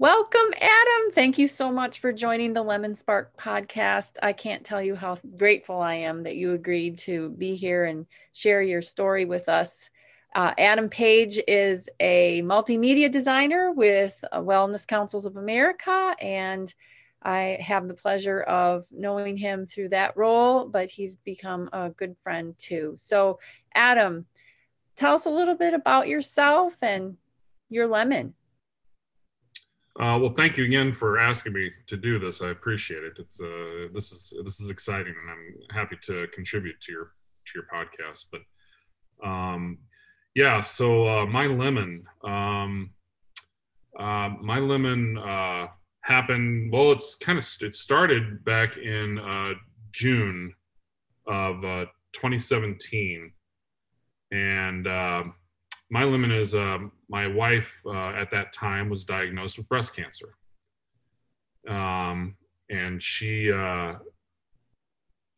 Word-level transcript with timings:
Welcome, 0.00 0.54
Adam. 0.58 1.12
Thank 1.12 1.36
you 1.36 1.46
so 1.46 1.70
much 1.70 1.98
for 1.98 2.10
joining 2.10 2.54
the 2.54 2.62
Lemon 2.62 2.94
Spark 2.94 3.36
podcast. 3.36 4.12
I 4.22 4.32
can't 4.32 4.64
tell 4.64 4.80
you 4.80 4.94
how 4.94 5.18
grateful 5.36 5.78
I 5.78 5.96
am 5.96 6.22
that 6.22 6.36
you 6.36 6.54
agreed 6.54 6.96
to 7.00 7.28
be 7.28 7.54
here 7.54 7.84
and 7.84 8.06
share 8.32 8.62
your 8.62 8.80
story 8.80 9.26
with 9.26 9.50
us. 9.50 9.90
Uh, 10.34 10.54
Adam 10.56 10.88
Page 10.88 11.38
is 11.46 11.90
a 12.00 12.40
multimedia 12.46 13.12
designer 13.12 13.72
with 13.72 14.24
uh, 14.32 14.40
Wellness 14.40 14.86
Councils 14.86 15.26
of 15.26 15.36
America, 15.36 16.16
and 16.18 16.74
I 17.22 17.58
have 17.60 17.86
the 17.86 17.92
pleasure 17.92 18.40
of 18.40 18.86
knowing 18.90 19.36
him 19.36 19.66
through 19.66 19.90
that 19.90 20.16
role, 20.16 20.66
but 20.66 20.88
he's 20.88 21.16
become 21.16 21.68
a 21.74 21.90
good 21.90 22.16
friend 22.22 22.54
too. 22.56 22.94
So, 22.96 23.38
Adam, 23.74 24.24
tell 24.96 25.12
us 25.12 25.26
a 25.26 25.30
little 25.30 25.56
bit 25.56 25.74
about 25.74 26.08
yourself 26.08 26.74
and 26.80 27.18
your 27.68 27.86
lemon. 27.86 28.32
Uh, 30.00 30.16
well, 30.18 30.32
thank 30.32 30.56
you 30.56 30.64
again 30.64 30.94
for 30.94 31.18
asking 31.18 31.52
me 31.52 31.70
to 31.86 31.94
do 31.94 32.18
this. 32.18 32.40
I 32.40 32.48
appreciate 32.50 33.04
it. 33.04 33.12
It's 33.18 33.38
uh, 33.38 33.88
this 33.92 34.12
is 34.12 34.32
this 34.44 34.58
is 34.58 34.70
exciting, 34.70 35.14
and 35.20 35.30
I'm 35.30 35.76
happy 35.76 35.98
to 36.04 36.26
contribute 36.28 36.80
to 36.80 36.92
your 36.92 37.12
to 37.44 37.52
your 37.54 37.64
podcast. 37.70 38.24
But 38.32 38.40
um, 39.22 39.76
yeah, 40.34 40.62
so 40.62 41.06
uh, 41.06 41.26
my 41.26 41.46
lemon, 41.46 42.04
um, 42.24 42.92
uh, 43.98 44.30
my 44.40 44.58
lemon 44.58 45.18
uh, 45.18 45.66
happened. 46.00 46.72
Well, 46.72 46.92
it's 46.92 47.14
kind 47.16 47.36
of 47.36 47.46
it 47.60 47.74
started 47.74 48.42
back 48.42 48.78
in 48.78 49.18
uh, 49.18 49.52
June 49.92 50.54
of 51.26 51.62
uh, 51.62 51.84
2017, 52.14 53.30
and. 54.32 54.86
Um, 54.86 55.34
my 55.92 56.04
lemon 56.04 56.30
is 56.30 56.54
um, 56.54 56.92
my 57.10 57.26
wife 57.26 57.82
uh, 57.84 58.10
at 58.10 58.30
that 58.30 58.52
time 58.52 58.88
was 58.88 59.04
diagnosed 59.04 59.58
with 59.58 59.68
breast 59.68 59.94
cancer. 59.94 60.28
Um, 61.68 62.36
and 62.70 63.02
she 63.02 63.52
uh, 63.52 63.94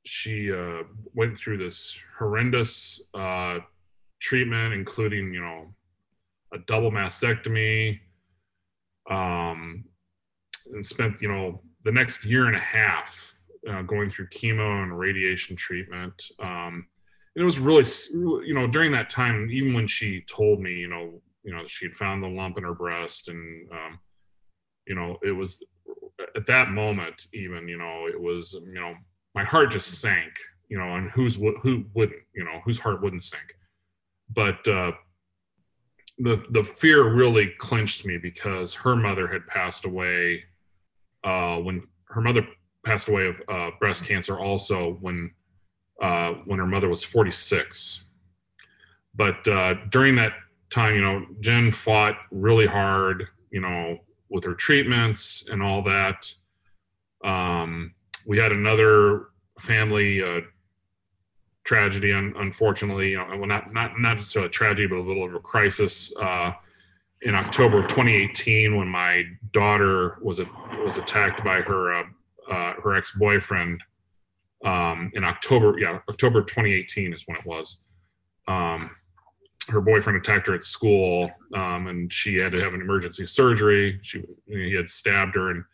she 0.05 0.53
uh, 0.53 0.83
went 1.15 1.37
through 1.37 1.57
this 1.57 1.99
horrendous 2.19 3.01
uh, 3.15 3.59
treatment, 4.21 4.75
including 4.75 5.33
you 5.33 5.41
know 5.41 5.75
a 6.53 6.59
double 6.67 6.93
mastectomy, 6.93 7.99
um, 9.11 9.83
and 10.75 10.85
spent 10.85 11.23
you 11.23 11.29
know 11.29 11.63
the 11.85 11.93
next 11.93 12.23
year 12.27 12.49
and 12.49 12.57
a 12.57 12.61
half 12.61 13.35
uh, 13.69 13.81
going 13.81 14.11
through 14.11 14.29
chemo 14.29 14.83
and 14.83 14.97
radiation 14.97 15.57
treatment. 15.57 16.23
Um, 16.39 16.87
it 17.35 17.43
was 17.43 17.59
really 17.59 17.85
you 18.47 18.55
know 18.55 18.67
during 18.67 18.93
that 18.93 19.09
time 19.09 19.49
even 19.51 19.73
when 19.73 19.87
she 19.87 20.21
told 20.29 20.61
me 20.61 20.73
you 20.73 20.89
know 20.89 21.23
you 21.45 21.53
know 21.53 21.63
she'd 21.67 21.95
found 21.95 22.23
the 22.23 22.29
lump 22.29 22.59
in 22.59 22.65
her 22.65 22.75
breast 22.75 23.29
and 23.29 23.71
um, 23.73 23.99
you 24.87 24.95
know 24.95 25.19
it 25.23 25.33
was 25.33 25.63
at 26.37 26.47
that 26.47 26.71
moment 26.71 27.27
even 27.35 27.69
you 27.69 27.79
know 27.79 28.07
it 28.07 28.21
was 28.21 28.55
you 28.55 28.81
know 28.81 28.95
my 29.35 29.45
heart 29.45 29.71
just 29.71 30.01
sank 30.01 30.33
you 30.69 30.79
know 30.79 30.97
and 30.97 31.11
who's 31.11 31.37
who 31.37 31.85
wouldn't 31.95 32.21
you 32.35 32.45
know 32.45 32.61
whose 32.65 32.79
heart 32.79 33.03
wouldn't 33.03 33.23
sink 33.23 33.57
but 34.33 34.67
uh 34.69 34.93
the 36.19 36.45
the 36.51 36.63
fear 36.63 37.13
really 37.13 37.53
clinched 37.59 38.05
me 38.05 38.19
because 38.19 38.75
her 38.75 38.95
mother 38.95 39.27
had 39.27 39.47
passed 39.47 39.85
away 39.85 40.43
uh 41.25 41.57
when 41.57 41.83
her 42.07 42.21
mother 42.21 42.47
passed 42.85 43.09
away 43.09 43.27
of 43.27 43.37
uh, 43.49 43.71
breast 43.79 44.05
cancer 44.05 44.39
also 44.39 44.99
when 45.01 45.31
uh, 46.01 46.33
when 46.47 46.59
her 46.59 46.67
mother 46.67 46.89
was 46.89 47.05
46. 47.05 48.05
But 49.15 49.47
uh, 49.47 49.75
during 49.91 50.17
that 50.17 50.33
time, 50.73 50.95
you 50.95 51.03
know, 51.03 51.25
Jen 51.41 51.71
fought 51.71 52.17
really 52.31 52.67
hard, 52.67 53.29
you 53.51 53.61
know, 53.61 53.99
with 54.31 54.45
her 54.45 54.55
treatments 54.55 55.49
and 55.51 55.63
all 55.63 55.83
that. 55.83 56.33
Um, 57.25 57.95
we 58.27 58.39
had 58.39 58.53
another 58.53 59.29
family 59.61 60.23
uh, 60.23 60.41
tragedy, 61.65 62.13
un- 62.13 62.35
unfortunately. 62.39 63.11
You 63.11 63.19
know, 63.19 63.27
well, 63.31 63.47
not 63.47 63.73
not 63.73 63.99
not 64.01 64.19
just 64.19 64.35
a 64.37 64.49
tragedy, 64.49 64.87
but 64.89 64.97
a 64.97 65.03
little 65.07 65.25
of 65.25 65.35
a 65.35 65.41
crisis 65.41 66.13
uh, 66.17 66.53
in 67.23 67.35
October 67.35 67.79
of 67.79 67.87
2018 67.87 68.77
when 68.77 68.89
my 68.89 69.25
daughter 69.53 70.19
was 70.23 70.41
a, 70.41 70.47
was 70.85 70.99
attacked 70.99 71.45
by 71.45 71.61
her 71.61 71.95
uh, 71.95 72.05
uh, 72.51 72.75
her 72.83 72.97
ex 72.97 73.13
boyfriend 73.13 73.81
um, 74.65 75.11
in 75.15 75.25
October. 75.25 75.79
Yeah, 75.79 76.01
October 76.09 76.43
2018 76.43 77.13
is 77.13 77.25
when 77.27 77.37
it 77.37 77.47
was. 77.47 77.85
Um, 78.49 78.91
her 79.73 79.81
boyfriend 79.81 80.19
attacked 80.19 80.47
her 80.47 80.55
at 80.55 80.63
school, 80.63 81.31
um, 81.55 81.89
and 81.89 82.13
she 82.13 82.37
had 82.37 82.53
to 82.53 82.63
have 82.63 82.75
an 82.75 82.81
emergency 82.81 83.25
surgery. 83.25 83.99
She 84.03 84.23
he 84.47 84.75
had 84.75 84.89
stabbed 84.89 85.35
her, 85.35 85.51
and 85.51 85.65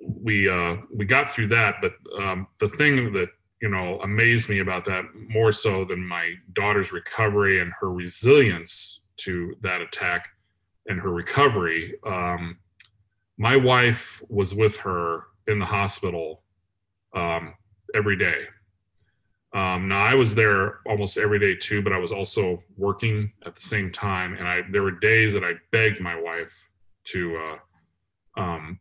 we 0.00 0.48
uh, 0.48 0.76
we 0.94 1.04
got 1.04 1.30
through 1.30 1.48
that. 1.48 1.76
But 1.82 1.94
um, 2.18 2.46
the 2.60 2.68
thing 2.68 3.12
that 3.12 3.28
you 3.60 3.68
know 3.68 4.00
amazed 4.00 4.48
me 4.48 4.60
about 4.60 4.84
that 4.86 5.04
more 5.14 5.52
so 5.52 5.84
than 5.84 6.06
my 6.06 6.34
daughter's 6.52 6.92
recovery 6.92 7.60
and 7.60 7.72
her 7.80 7.92
resilience 7.92 9.00
to 9.18 9.54
that 9.60 9.82
attack 9.82 10.28
and 10.86 11.00
her 11.00 11.12
recovery. 11.12 11.94
Um, 12.06 12.58
my 13.36 13.56
wife 13.56 14.22
was 14.28 14.54
with 14.54 14.76
her 14.78 15.24
in 15.46 15.58
the 15.58 15.64
hospital 15.64 16.42
um, 17.14 17.54
every 17.94 18.16
day. 18.16 18.42
Um, 19.58 19.88
now 19.88 20.04
I 20.04 20.14
was 20.14 20.36
there 20.36 20.78
almost 20.86 21.18
every 21.18 21.40
day 21.40 21.56
too, 21.56 21.82
but 21.82 21.92
I 21.92 21.98
was 21.98 22.12
also 22.12 22.60
working 22.76 23.32
at 23.44 23.56
the 23.56 23.60
same 23.60 23.90
time, 23.90 24.34
and 24.34 24.46
I 24.46 24.62
there 24.70 24.84
were 24.84 24.92
days 24.92 25.32
that 25.32 25.42
I 25.42 25.54
begged 25.72 26.00
my 26.00 26.20
wife 26.20 26.54
to 27.06 27.20
uh, 27.36 28.40
um, 28.40 28.78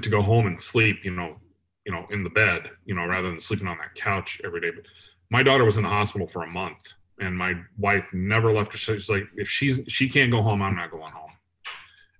to 0.00 0.08
go 0.08 0.22
home 0.22 0.46
and 0.46 0.58
sleep, 0.58 1.04
you 1.04 1.10
know, 1.10 1.36
you 1.84 1.92
know, 1.92 2.06
in 2.10 2.24
the 2.24 2.30
bed, 2.30 2.70
you 2.86 2.94
know, 2.94 3.04
rather 3.04 3.28
than 3.28 3.38
sleeping 3.38 3.66
on 3.66 3.76
that 3.78 3.94
couch 3.94 4.40
every 4.44 4.62
day. 4.62 4.70
But 4.74 4.86
my 5.30 5.42
daughter 5.42 5.64
was 5.66 5.76
in 5.76 5.82
the 5.82 5.90
hospital 5.90 6.26
for 6.26 6.44
a 6.44 6.46
month, 6.46 6.94
and 7.18 7.36
my 7.36 7.52
wife 7.76 8.06
never 8.14 8.54
left 8.54 8.72
her. 8.72 8.78
She's 8.78 9.10
like, 9.10 9.24
if 9.36 9.46
she's 9.46 9.80
she 9.88 10.08
can't 10.08 10.30
go 10.30 10.40
home, 10.40 10.62
I'm 10.62 10.76
not 10.76 10.90
going 10.90 11.12
home. 11.12 11.32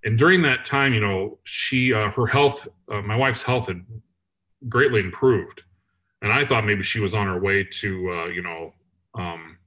And 0.03 0.15
during 0.15 0.43
that 0.43 0.63
time, 0.63 0.93
you 0.93 1.01
know, 1.01 1.39
she 1.45 1.91
uh, 1.91 2.11
her 2.11 2.27
health, 2.27 2.67
uh, 2.91 3.01
my 3.01 3.15
wife's 3.15 3.41
health 3.41 3.65
had 3.67 3.83
greatly 4.69 4.99
improved. 4.99 5.63
And 6.21 6.31
I 6.31 6.45
thought 6.45 6.65
maybe 6.65 6.83
she 6.83 6.99
was 6.99 7.15
on 7.15 7.25
her 7.27 7.39
way 7.39 7.63
to, 7.63 8.11
uh, 8.11 8.25
you 8.27 8.43
know, 8.43 8.73
um, 9.15 9.57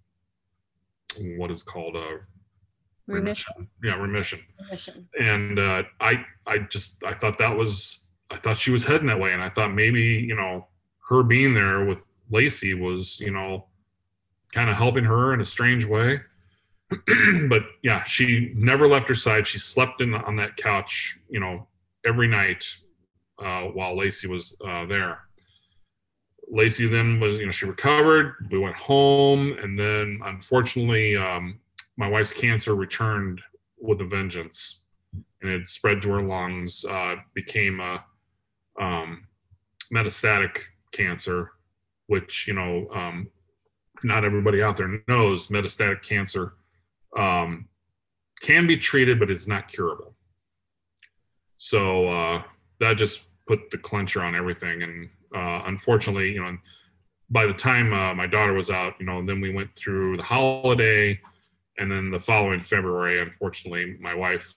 what 1.37 1.51
is 1.51 1.63
called 1.63 1.97
a 1.97 1.99
uh, 1.99 2.17
remission. 3.07 3.53
remission. 3.57 3.69
Yeah, 3.83 3.95
remission. 3.95 4.41
Remission. 4.61 5.09
And 5.19 5.59
uh, 5.59 5.83
I, 6.01 6.25
I 6.47 6.59
just, 6.59 7.03
I 7.05 7.13
thought 7.13 7.39
that 7.39 7.57
was, 7.57 8.05
I 8.31 8.37
thought 8.37 8.57
she 8.57 8.71
was 8.71 8.85
heading 8.85 9.07
that 9.09 9.19
way, 9.19 9.33
and 9.33 9.43
I 9.43 9.49
thought 9.49 9.75
maybe, 9.75 10.03
you 10.03 10.37
know, 10.37 10.67
her 11.09 11.23
being 11.23 11.55
there 11.55 11.85
with 11.85 12.07
Lacey 12.31 12.75
was, 12.75 13.21
you 13.21 13.31
know, 13.31 13.67
kind 14.53 14.71
of 14.71 14.77
helping 14.77 15.05
her 15.05 15.35
in 15.35 15.41
a 15.41 15.45
strange 15.45 15.85
way. 15.85 16.21
but 17.49 17.63
yeah, 17.83 18.03
she 18.05 18.53
never 18.55 18.87
left 18.87 19.09
her 19.09 19.15
side. 19.15 19.47
She 19.47 19.59
slept 19.59 20.01
in 20.01 20.15
on 20.15 20.37
that 20.37 20.57
couch, 20.57 21.19
you 21.29 21.41
know, 21.41 21.67
every 22.07 22.29
night 22.29 22.65
uh, 23.39 23.63
while 23.63 23.97
Lacey 23.97 24.29
was 24.29 24.57
uh, 24.67 24.87
there. 24.87 25.21
Lacey 26.51 26.87
then 26.87 27.21
was, 27.21 27.39
you 27.39 27.47
know, 27.47 27.53
she 27.53 27.67
recovered. 27.67 28.35
We 28.51 28.59
went 28.59 28.77
home, 28.77 29.57
and 29.63 29.79
then 29.79 30.21
unfortunately, 30.25 31.17
um, 31.17 31.59
my 31.97 32.09
wife's 32.09 32.33
cancer 32.33 32.75
returned 32.75 33.41
with 33.79 34.01
a 34.01 34.05
vengeance, 34.05 34.85
and 35.43 35.51
it 35.51 35.67
spread 35.69 36.03
to 36.03 36.11
her 36.11 36.23
lungs. 36.23 36.85
Uh, 36.85 37.17
became 37.35 37.81
a 37.81 38.05
um, 38.81 39.27
metastatic 39.93 40.59
cancer, 40.93 41.53
which 42.07 42.47
you 42.47 42.55
know, 42.55 42.89
um, 42.95 43.29
not 44.03 44.25
everybody 44.25 44.63
out 44.63 44.77
there 44.77 45.01
knows. 45.09 45.49
Metastatic 45.49 46.03
cancer 46.03 46.55
um, 47.17 47.69
can 48.41 48.67
be 48.67 48.77
treated, 48.77 49.19
but 49.19 49.31
it's 49.31 49.47
not 49.47 49.69
curable. 49.69 50.15
So 51.57 52.09
uh, 52.09 52.43
that 52.81 52.99
just 52.99 53.27
put 53.47 53.71
the 53.71 53.79
clincher 53.79 54.23
on 54.23 54.35
everything. 54.35 54.83
And 54.83 55.09
uh, 55.35 55.63
unfortunately, 55.67 56.33
you 56.33 56.43
know, 56.43 56.57
by 57.31 57.47
the 57.47 57.55
time 57.55 57.93
uh, 57.93 58.15
my 58.15 58.27
daughter 58.27 58.53
was 58.53 58.71
out, 58.71 58.95
you 59.01 59.07
know, 59.07 59.25
then 59.25 59.41
we 59.41 59.53
went 59.53 59.75
through 59.75 60.17
the 60.17 60.23
holiday, 60.23 61.19
and 61.79 61.91
then 61.91 62.11
the 62.11 62.21
following 62.21 62.61
February, 62.61 63.21
unfortunately, 63.21 63.97
my 64.01 64.15
wife, 64.15 64.55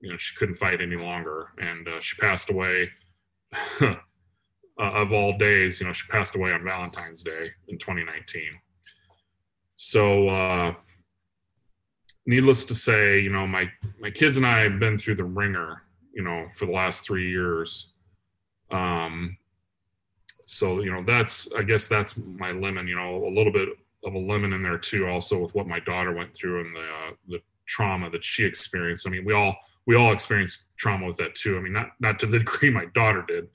you 0.00 0.10
know, 0.10 0.16
she 0.16 0.36
couldn't 0.36 0.54
fight 0.54 0.80
any 0.80 0.96
longer, 0.96 1.48
and 1.58 1.88
uh, 1.88 2.00
she 2.00 2.16
passed 2.16 2.50
away. 2.50 2.90
of 4.78 5.12
all 5.12 5.36
days, 5.38 5.80
you 5.80 5.86
know, 5.86 5.92
she 5.92 6.06
passed 6.08 6.36
away 6.36 6.52
on 6.52 6.62
Valentine's 6.62 7.22
Day 7.22 7.50
in 7.68 7.78
2019. 7.78 8.42
So, 9.76 10.28
uh, 10.28 10.74
needless 12.26 12.66
to 12.66 12.74
say, 12.74 13.20
you 13.20 13.30
know, 13.30 13.46
my 13.46 13.70
my 14.00 14.10
kids 14.10 14.36
and 14.36 14.46
I 14.46 14.60
have 14.60 14.78
been 14.78 14.98
through 14.98 15.16
the 15.16 15.24
wringer 15.24 15.82
you 16.16 16.22
know, 16.22 16.48
for 16.50 16.64
the 16.64 16.72
last 16.72 17.04
three 17.04 17.30
years. 17.30 17.92
Um, 18.70 19.36
so 20.46 20.80
you 20.80 20.92
know, 20.92 21.02
that's 21.02 21.52
I 21.54 21.62
guess 21.62 21.88
that's 21.88 22.16
my 22.16 22.52
lemon. 22.52 22.86
You 22.86 22.94
know, 22.94 23.26
a 23.26 23.28
little 23.28 23.52
bit 23.52 23.68
of 24.04 24.14
a 24.14 24.18
lemon 24.18 24.52
in 24.52 24.62
there 24.62 24.78
too, 24.78 25.08
also 25.08 25.42
with 25.42 25.54
what 25.56 25.66
my 25.66 25.80
daughter 25.80 26.14
went 26.14 26.34
through 26.34 26.60
and 26.60 26.74
the 26.74 26.80
uh, 26.80 27.10
the 27.28 27.38
trauma 27.66 28.08
that 28.10 28.24
she 28.24 28.44
experienced. 28.44 29.06
I 29.06 29.10
mean, 29.10 29.24
we 29.24 29.34
all 29.34 29.56
we 29.86 29.96
all 29.96 30.12
experienced 30.12 30.62
trauma 30.76 31.06
with 31.06 31.16
that 31.16 31.34
too. 31.34 31.58
I 31.58 31.60
mean, 31.60 31.72
not 31.72 31.88
not 31.98 32.20
to 32.20 32.26
the 32.26 32.38
degree 32.38 32.70
my 32.70 32.86
daughter 32.94 33.24
did, 33.26 33.48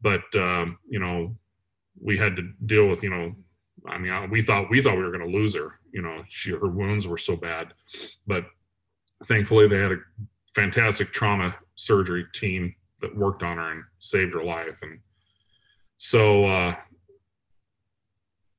but 0.00 0.22
um, 0.36 0.78
you 0.88 1.00
know, 1.00 1.36
we 2.00 2.16
had 2.16 2.36
to 2.36 2.42
deal 2.66 2.86
with 2.86 3.02
you 3.02 3.10
know, 3.10 3.34
I 3.88 3.98
mean, 3.98 4.30
we 4.30 4.40
thought 4.40 4.70
we 4.70 4.80
thought 4.80 4.96
we 4.96 5.02
were 5.02 5.16
going 5.16 5.28
to 5.28 5.38
lose 5.38 5.56
her. 5.56 5.80
You 5.92 6.02
know, 6.02 6.22
she 6.28 6.52
her 6.52 6.68
wounds 6.68 7.08
were 7.08 7.18
so 7.18 7.34
bad, 7.34 7.74
but 8.28 8.46
thankfully 9.26 9.66
they 9.66 9.78
had 9.78 9.90
a 9.90 9.98
fantastic 10.54 11.10
trauma 11.10 11.56
surgery 11.74 12.26
team 12.32 12.76
that 13.00 13.16
worked 13.16 13.42
on 13.42 13.56
her 13.56 13.72
and 13.72 13.82
saved 13.98 14.34
her 14.34 14.44
life. 14.44 14.78
And 14.82 15.00
so, 15.98 16.44
uh, 16.44 16.74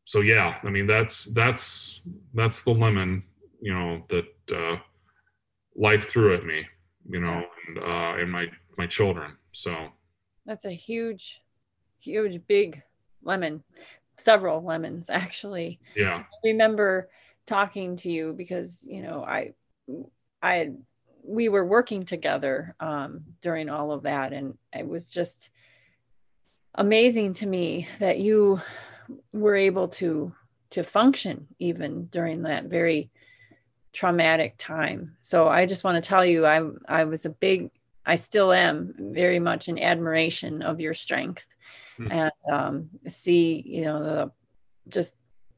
so 0.03 0.19
yeah, 0.19 0.59
I 0.63 0.69
mean, 0.69 0.85
that's, 0.85 1.25
that's, 1.25 2.01
that's 2.33 2.61
the 2.61 2.71
lemon, 2.71 3.23
you 3.61 3.73
know, 3.73 4.01
that, 4.09 4.55
uh, 4.55 4.77
life 5.75 6.09
threw 6.09 6.35
at 6.35 6.45
me, 6.45 6.65
you 7.09 7.21
know, 7.21 7.43
and, 7.67 7.77
uh, 7.77 8.21
and 8.21 8.29
my, 8.29 8.47
my 8.77 8.85
children. 8.85 9.37
So 9.53 9.73
that's 10.45 10.65
a 10.65 10.71
huge, 10.71 11.41
huge, 11.99 12.45
big 12.47 12.81
lemon, 13.23 13.63
several 14.17 14.61
lemons 14.61 15.09
actually. 15.09 15.79
Yeah. 15.95 16.23
I 16.23 16.47
remember 16.47 17.09
talking 17.45 17.95
to 17.97 18.11
you 18.11 18.33
because, 18.33 18.85
you 18.87 19.01
know, 19.01 19.23
I, 19.23 19.53
I 20.41 20.71
we 21.23 21.49
were 21.49 21.65
working 21.65 22.05
together 22.05 22.75
um, 22.79 23.21
during 23.41 23.69
all 23.69 23.91
of 23.91 24.03
that 24.03 24.33
and 24.33 24.57
it 24.73 24.87
was 24.87 25.09
just 25.11 25.51
amazing 26.75 27.33
to 27.33 27.47
me 27.47 27.87
that 27.99 28.19
you 28.19 28.61
were 29.33 29.55
able 29.55 29.87
to 29.87 30.33
to 30.69 30.83
function 30.83 31.47
even 31.57 32.05
during 32.05 32.43
that 32.43 32.65
very 32.65 33.09
traumatic 33.91 34.53
time 34.57 35.15
so 35.21 35.47
i 35.47 35.65
just 35.65 35.83
want 35.83 36.01
to 36.01 36.07
tell 36.07 36.23
you 36.23 36.45
i 36.45 36.61
i 36.87 37.03
was 37.03 37.25
a 37.25 37.29
big 37.29 37.71
i 38.05 38.15
still 38.15 38.53
am 38.53 38.93
very 38.99 39.39
much 39.39 39.67
in 39.67 39.79
admiration 39.79 40.61
of 40.61 40.79
your 40.79 40.93
strength 40.93 41.47
mm-hmm. 41.97 42.11
and 42.11 42.31
um, 42.51 42.89
see 43.07 43.63
you 43.65 43.81
know 43.81 44.03
the 44.03 44.31
just 44.89 45.15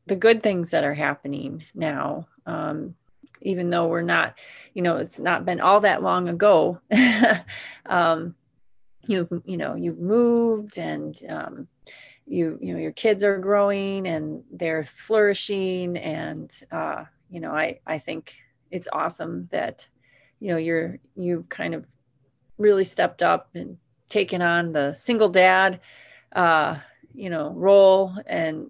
the 0.07 0.15
good 0.15 0.41
things 0.41 0.71
that 0.71 0.85
are 0.85 0.93
happening 0.93 1.63
now 1.75 2.25
um, 2.45 2.95
even 3.41 3.69
though 3.69 3.87
we're 3.87 4.01
not, 4.01 4.37
you 4.73 4.81
know, 4.81 4.97
it's 4.97 5.19
not 5.19 5.45
been 5.45 5.59
all 5.59 5.81
that 5.81 6.03
long 6.03 6.29
ago. 6.29 6.79
um, 7.85 8.35
you've, 9.07 9.31
you 9.45 9.57
know, 9.57 9.75
you've 9.75 9.99
moved 9.99 10.77
and 10.77 11.19
um, 11.29 11.67
you, 12.25 12.57
you 12.61 12.73
know, 12.73 12.79
your 12.79 12.91
kids 12.91 13.23
are 13.23 13.37
growing 13.37 14.07
and 14.07 14.43
they're 14.51 14.83
flourishing. 14.83 15.97
And, 15.97 16.51
uh, 16.71 17.05
you 17.29 17.39
know, 17.39 17.51
I, 17.51 17.79
I 17.85 17.97
think 17.97 18.35
it's 18.69 18.87
awesome 18.91 19.47
that, 19.51 19.87
you 20.39 20.51
know, 20.51 20.57
you're, 20.57 20.99
you've 21.15 21.49
kind 21.49 21.73
of 21.73 21.85
really 22.57 22.83
stepped 22.83 23.23
up 23.23 23.49
and 23.55 23.77
taken 24.09 24.41
on 24.41 24.71
the 24.71 24.93
single 24.93 25.29
dad, 25.29 25.79
uh, 26.35 26.77
you 27.13 27.29
know, 27.29 27.49
role 27.51 28.13
and 28.25 28.69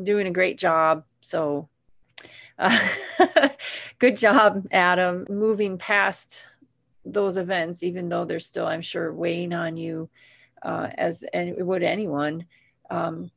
doing 0.00 0.26
a 0.26 0.32
great 0.32 0.58
job. 0.58 1.04
So 1.20 1.68
uh, 2.58 2.88
good 3.98 4.16
job, 4.16 4.66
Adam, 4.70 5.26
moving 5.28 5.78
past 5.78 6.46
those 7.04 7.36
events, 7.36 7.82
even 7.82 8.08
though 8.08 8.24
they're 8.24 8.40
still, 8.40 8.66
I'm 8.66 8.82
sure, 8.82 9.12
weighing 9.12 9.52
on 9.52 9.76
you 9.76 10.08
uh, 10.62 10.88
as 10.96 11.24
and 11.32 11.48
it 11.48 11.66
would 11.66 11.82
anyone, 11.82 12.44
um, 12.90 13.30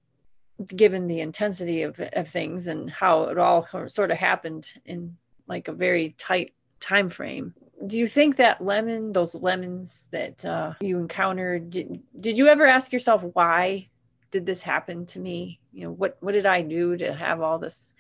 given 0.76 1.08
the 1.08 1.22
intensity 1.22 1.84
of, 1.84 2.00
of 2.00 2.28
things 2.28 2.68
and 2.68 2.90
how 2.90 3.24
it 3.24 3.38
all 3.38 3.64
sort 3.88 4.12
of 4.12 4.18
happened 4.18 4.68
in 4.86 5.18
like 5.48 5.68
a 5.68 5.74
very 5.74 6.16
tight 6.18 6.54
time 6.80 7.10
frame. 7.10 7.54
Do 7.88 7.98
you 7.98 8.08
think 8.08 8.38
that 8.38 8.64
lemon, 8.64 9.12
those 9.12 9.36
lemons 9.36 10.10
that 10.12 10.44
uh, 10.46 10.74
you 10.80 11.00
encountered, 11.00 11.70
did, 11.70 12.02
did 12.20 12.38
you 12.38 12.48
ever 12.48 12.66
ask 12.66 12.94
yourself 12.94 13.24
why 13.34 13.90
did 14.32 14.46
this 14.46 14.62
happen 14.62 15.06
to 15.08 15.20
me? 15.20 15.60
You 15.74 15.86
know, 15.86 15.92
what 15.92 16.18
what 16.22 16.34
did 16.34 16.46
I 16.46 16.62
do 16.62 16.96
to 16.98 17.14
have 17.14 17.42
all 17.42 17.60
this 17.60 17.94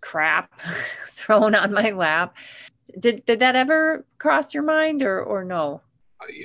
crap 0.00 0.60
thrown 1.08 1.54
on 1.54 1.72
my 1.72 1.90
lap. 1.90 2.36
Did 2.98 3.24
did 3.24 3.40
that 3.40 3.56
ever 3.56 4.04
cross 4.18 4.54
your 4.54 4.62
mind 4.62 5.02
or 5.02 5.22
or 5.22 5.44
no? 5.44 5.82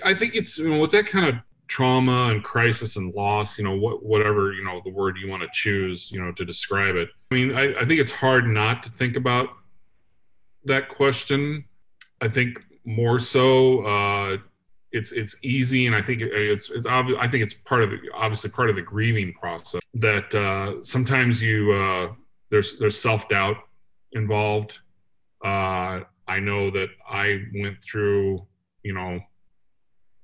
I 0.03 0.13
think 0.13 0.35
it's 0.35 0.57
you 0.57 0.69
know, 0.69 0.79
with 0.79 0.91
that 0.91 1.05
kind 1.05 1.25
of 1.25 1.35
trauma 1.67 2.27
and 2.27 2.43
crisis 2.43 2.97
and 2.97 3.13
loss, 3.13 3.57
you 3.57 3.63
know, 3.63 3.75
what 3.75 4.03
whatever, 4.03 4.53
you 4.53 4.63
know, 4.63 4.81
the 4.83 4.91
word 4.91 5.17
you 5.21 5.29
want 5.29 5.43
to 5.43 5.49
choose, 5.53 6.11
you 6.11 6.21
know, 6.21 6.31
to 6.33 6.43
describe 6.43 6.95
it. 6.95 7.09
I 7.31 7.35
mean, 7.35 7.55
I, 7.55 7.73
I 7.79 7.85
think 7.85 7.99
it's 7.99 8.11
hard 8.11 8.47
not 8.47 8.83
to 8.83 8.91
think 8.91 9.15
about 9.15 9.49
that 10.65 10.89
question. 10.89 11.65
I 12.19 12.27
think 12.27 12.61
more 12.83 13.19
so 13.19 13.85
uh 13.85 14.37
it's 14.91 15.11
it's 15.11 15.37
easy 15.43 15.85
and 15.85 15.95
i 15.95 16.01
think 16.01 16.19
it's 16.19 16.71
it's 16.71 16.87
obvious 16.87 17.15
i 17.21 17.27
think 17.27 17.43
it's 17.43 17.53
part 17.53 17.83
of 17.83 17.91
the 17.91 17.97
obviously 18.11 18.49
part 18.49 18.71
of 18.71 18.75
the 18.75 18.81
grieving 18.81 19.31
process 19.33 19.79
that 19.93 20.33
uh 20.33 20.81
sometimes 20.81 21.43
you 21.43 21.71
uh 21.73 22.11
there's 22.51 22.77
there's 22.77 22.99
self 22.99 23.27
doubt 23.29 23.57
involved. 24.11 24.79
Uh, 25.43 26.01
I 26.31 26.39
know 26.39 26.71
that 26.71 26.87
I 27.09 27.43
went 27.53 27.83
through, 27.83 28.47
you 28.83 28.93
know, 28.93 29.19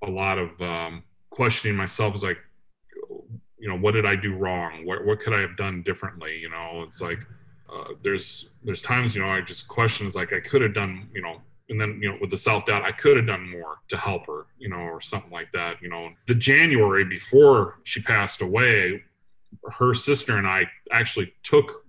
a 0.05 0.09
lot 0.09 0.37
of 0.37 0.49
um, 0.61 1.03
questioning 1.31 1.75
myself. 1.75 2.15
Is 2.15 2.23
like, 2.23 2.37
you 3.59 3.67
know, 3.67 3.77
what 3.77 3.91
did 3.91 4.05
I 4.05 4.15
do 4.15 4.33
wrong? 4.33 4.85
What 4.85 5.05
what 5.05 5.19
could 5.19 5.33
I 5.33 5.41
have 5.41 5.57
done 5.57 5.83
differently? 5.83 6.39
You 6.39 6.49
know, 6.49 6.83
it's 6.87 7.01
like 7.01 7.25
uh, 7.69 7.89
there's 8.03 8.51
there's 8.63 8.81
times 8.81 9.15
you 9.15 9.21
know 9.21 9.29
I 9.29 9.41
just 9.41 9.67
questions 9.67 10.15
like 10.15 10.31
I 10.31 10.39
could 10.39 10.61
have 10.61 10.73
done, 10.73 11.09
you 11.13 11.21
know, 11.21 11.41
and 11.67 11.79
then 11.79 11.99
you 12.01 12.09
know 12.09 12.17
with 12.21 12.29
the 12.29 12.37
self 12.37 12.65
doubt 12.65 12.83
I 12.83 12.93
could 12.93 13.17
have 13.17 13.27
done 13.27 13.49
more 13.49 13.79
to 13.89 13.97
help 13.97 14.27
her, 14.27 14.45
you 14.57 14.69
know, 14.69 14.77
or 14.77 15.01
something 15.01 15.31
like 15.31 15.51
that. 15.51 15.81
You 15.81 15.89
know, 15.89 16.11
the 16.27 16.35
January 16.35 17.03
before 17.03 17.79
she 17.83 18.01
passed 18.01 18.41
away, 18.41 19.03
her 19.77 19.93
sister 19.93 20.37
and 20.37 20.47
I 20.47 20.67
actually 20.89 21.33
took 21.43 21.83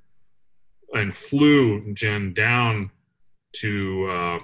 and 0.92 1.14
flew 1.14 1.94
Jen 1.94 2.34
down 2.34 2.90
to 3.54 4.06
uh, 4.10 4.38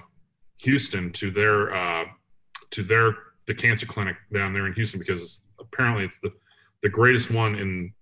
Houston 0.59 1.13
to 1.13 1.31
their 1.31 1.75
uh, 1.75 2.05
to 2.71 2.83
their 2.83 3.15
the 3.47 3.55
cancer 3.55 3.87
clinic 3.87 4.17
down 4.33 4.53
there 4.53 4.67
in 4.67 4.73
Houston 4.73 4.99
because 4.99 5.23
it's, 5.23 5.45
apparently 5.61 6.05
it's 6.05 6.19
the 6.19 6.33
the 6.83 6.89
greatest 6.89 7.31
one 7.31 7.57
in 7.57 7.93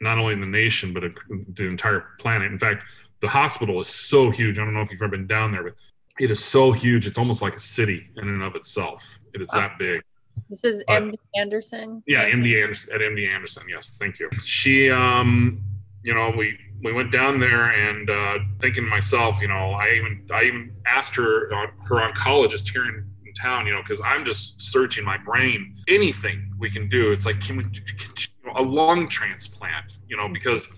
not 0.00 0.18
only 0.18 0.34
in 0.34 0.40
the 0.40 0.46
nation 0.46 0.92
but 0.92 1.04
a, 1.04 1.10
the 1.54 1.64
entire 1.64 2.08
planet. 2.18 2.50
In 2.50 2.58
fact, 2.58 2.84
the 3.20 3.28
hospital 3.28 3.80
is 3.80 3.88
so 3.88 4.30
huge. 4.30 4.58
I 4.58 4.64
don't 4.64 4.74
know 4.74 4.80
if 4.80 4.90
you've 4.90 5.02
ever 5.02 5.10
been 5.10 5.26
down 5.26 5.52
there, 5.52 5.62
but 5.62 5.74
it 6.20 6.30
is 6.30 6.44
so 6.44 6.72
huge. 6.72 7.06
It's 7.06 7.18
almost 7.18 7.42
like 7.42 7.56
a 7.56 7.60
city 7.60 8.08
in 8.16 8.28
and 8.28 8.42
of 8.42 8.54
itself. 8.54 9.18
It 9.34 9.40
is 9.40 9.48
that 9.48 9.78
big. 9.78 10.02
This 10.48 10.64
is 10.64 10.82
MD 10.88 11.14
Anderson. 11.36 12.02
Yeah, 12.06 12.28
MD 12.28 12.62
Anderson 12.62 12.92
at 12.92 13.00
MD 13.00 13.28
Anderson. 13.28 13.64
Yes, 13.68 13.96
thank 13.98 14.18
you. 14.18 14.28
She, 14.44 14.90
um, 14.90 15.62
you 16.04 16.14
know, 16.14 16.32
we 16.36 16.58
we 16.82 16.92
went 16.92 17.10
down 17.10 17.38
there 17.38 17.70
and 17.70 18.10
uh, 18.10 18.38
thinking 18.60 18.84
to 18.84 18.90
myself, 18.90 19.40
you 19.40 19.48
know, 19.48 19.72
I 19.72 19.94
even 19.96 20.26
I 20.32 20.42
even 20.44 20.72
asked 20.86 21.16
her 21.16 21.50
her 21.84 21.96
oncologist 21.96 22.70
here 22.70 22.84
in, 22.84 23.10
in 23.26 23.32
town, 23.32 23.66
you 23.66 23.72
know, 23.72 23.82
because 23.82 24.00
I'm 24.04 24.24
just 24.24 24.60
searching 24.60 25.04
my 25.04 25.16
brain. 25.16 25.74
Anything 25.88 26.52
we 26.58 26.70
can 26.70 26.88
do. 26.88 27.12
It's 27.12 27.26
like 27.26 27.40
can 27.40 27.56
we 27.56 27.64
can, 27.64 28.54
a 28.56 28.62
lung 28.62 29.08
transplant, 29.08 29.96
you 30.08 30.16
know, 30.16 30.28
because 30.28 30.68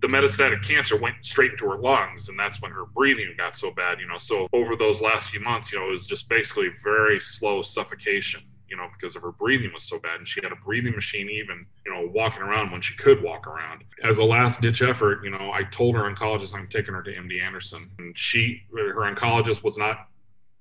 the 0.00 0.08
metastatic 0.08 0.62
cancer 0.62 0.98
went 0.98 1.16
straight 1.22 1.52
into 1.52 1.66
her 1.70 1.78
lungs 1.78 2.28
and 2.28 2.38
that's 2.38 2.60
when 2.60 2.70
her 2.70 2.84
breathing 2.94 3.32
got 3.38 3.56
so 3.56 3.70
bad 3.70 3.98
you 3.98 4.06
know 4.06 4.18
so 4.18 4.46
over 4.52 4.76
those 4.76 5.00
last 5.00 5.30
few 5.30 5.40
months 5.40 5.72
you 5.72 5.78
know 5.78 5.86
it 5.86 5.90
was 5.92 6.06
just 6.06 6.28
basically 6.28 6.68
very 6.82 7.18
slow 7.18 7.62
suffocation 7.62 8.42
you 8.74 8.80
know, 8.80 8.88
because 8.92 9.14
of 9.14 9.22
her 9.22 9.30
breathing 9.30 9.70
was 9.72 9.84
so 9.84 10.00
bad. 10.00 10.18
And 10.18 10.26
she 10.26 10.40
had 10.42 10.50
a 10.50 10.56
breathing 10.56 10.94
machine 10.94 11.30
even, 11.30 11.64
you 11.86 11.92
know, 11.92 12.10
walking 12.12 12.42
around 12.42 12.72
when 12.72 12.80
she 12.80 12.96
could 12.96 13.22
walk 13.22 13.46
around. 13.46 13.84
As 14.02 14.18
a 14.18 14.24
last 14.24 14.60
ditch 14.60 14.82
effort, 14.82 15.24
you 15.24 15.30
know, 15.30 15.52
I 15.52 15.62
told 15.62 15.94
her 15.94 16.02
oncologist 16.02 16.56
I'm 16.56 16.66
taking 16.66 16.92
her 16.92 17.02
to 17.04 17.14
MD 17.14 17.40
Anderson. 17.40 17.88
And 18.00 18.18
she, 18.18 18.62
her 18.76 19.14
oncologist 19.14 19.62
was 19.62 19.78
not 19.78 20.08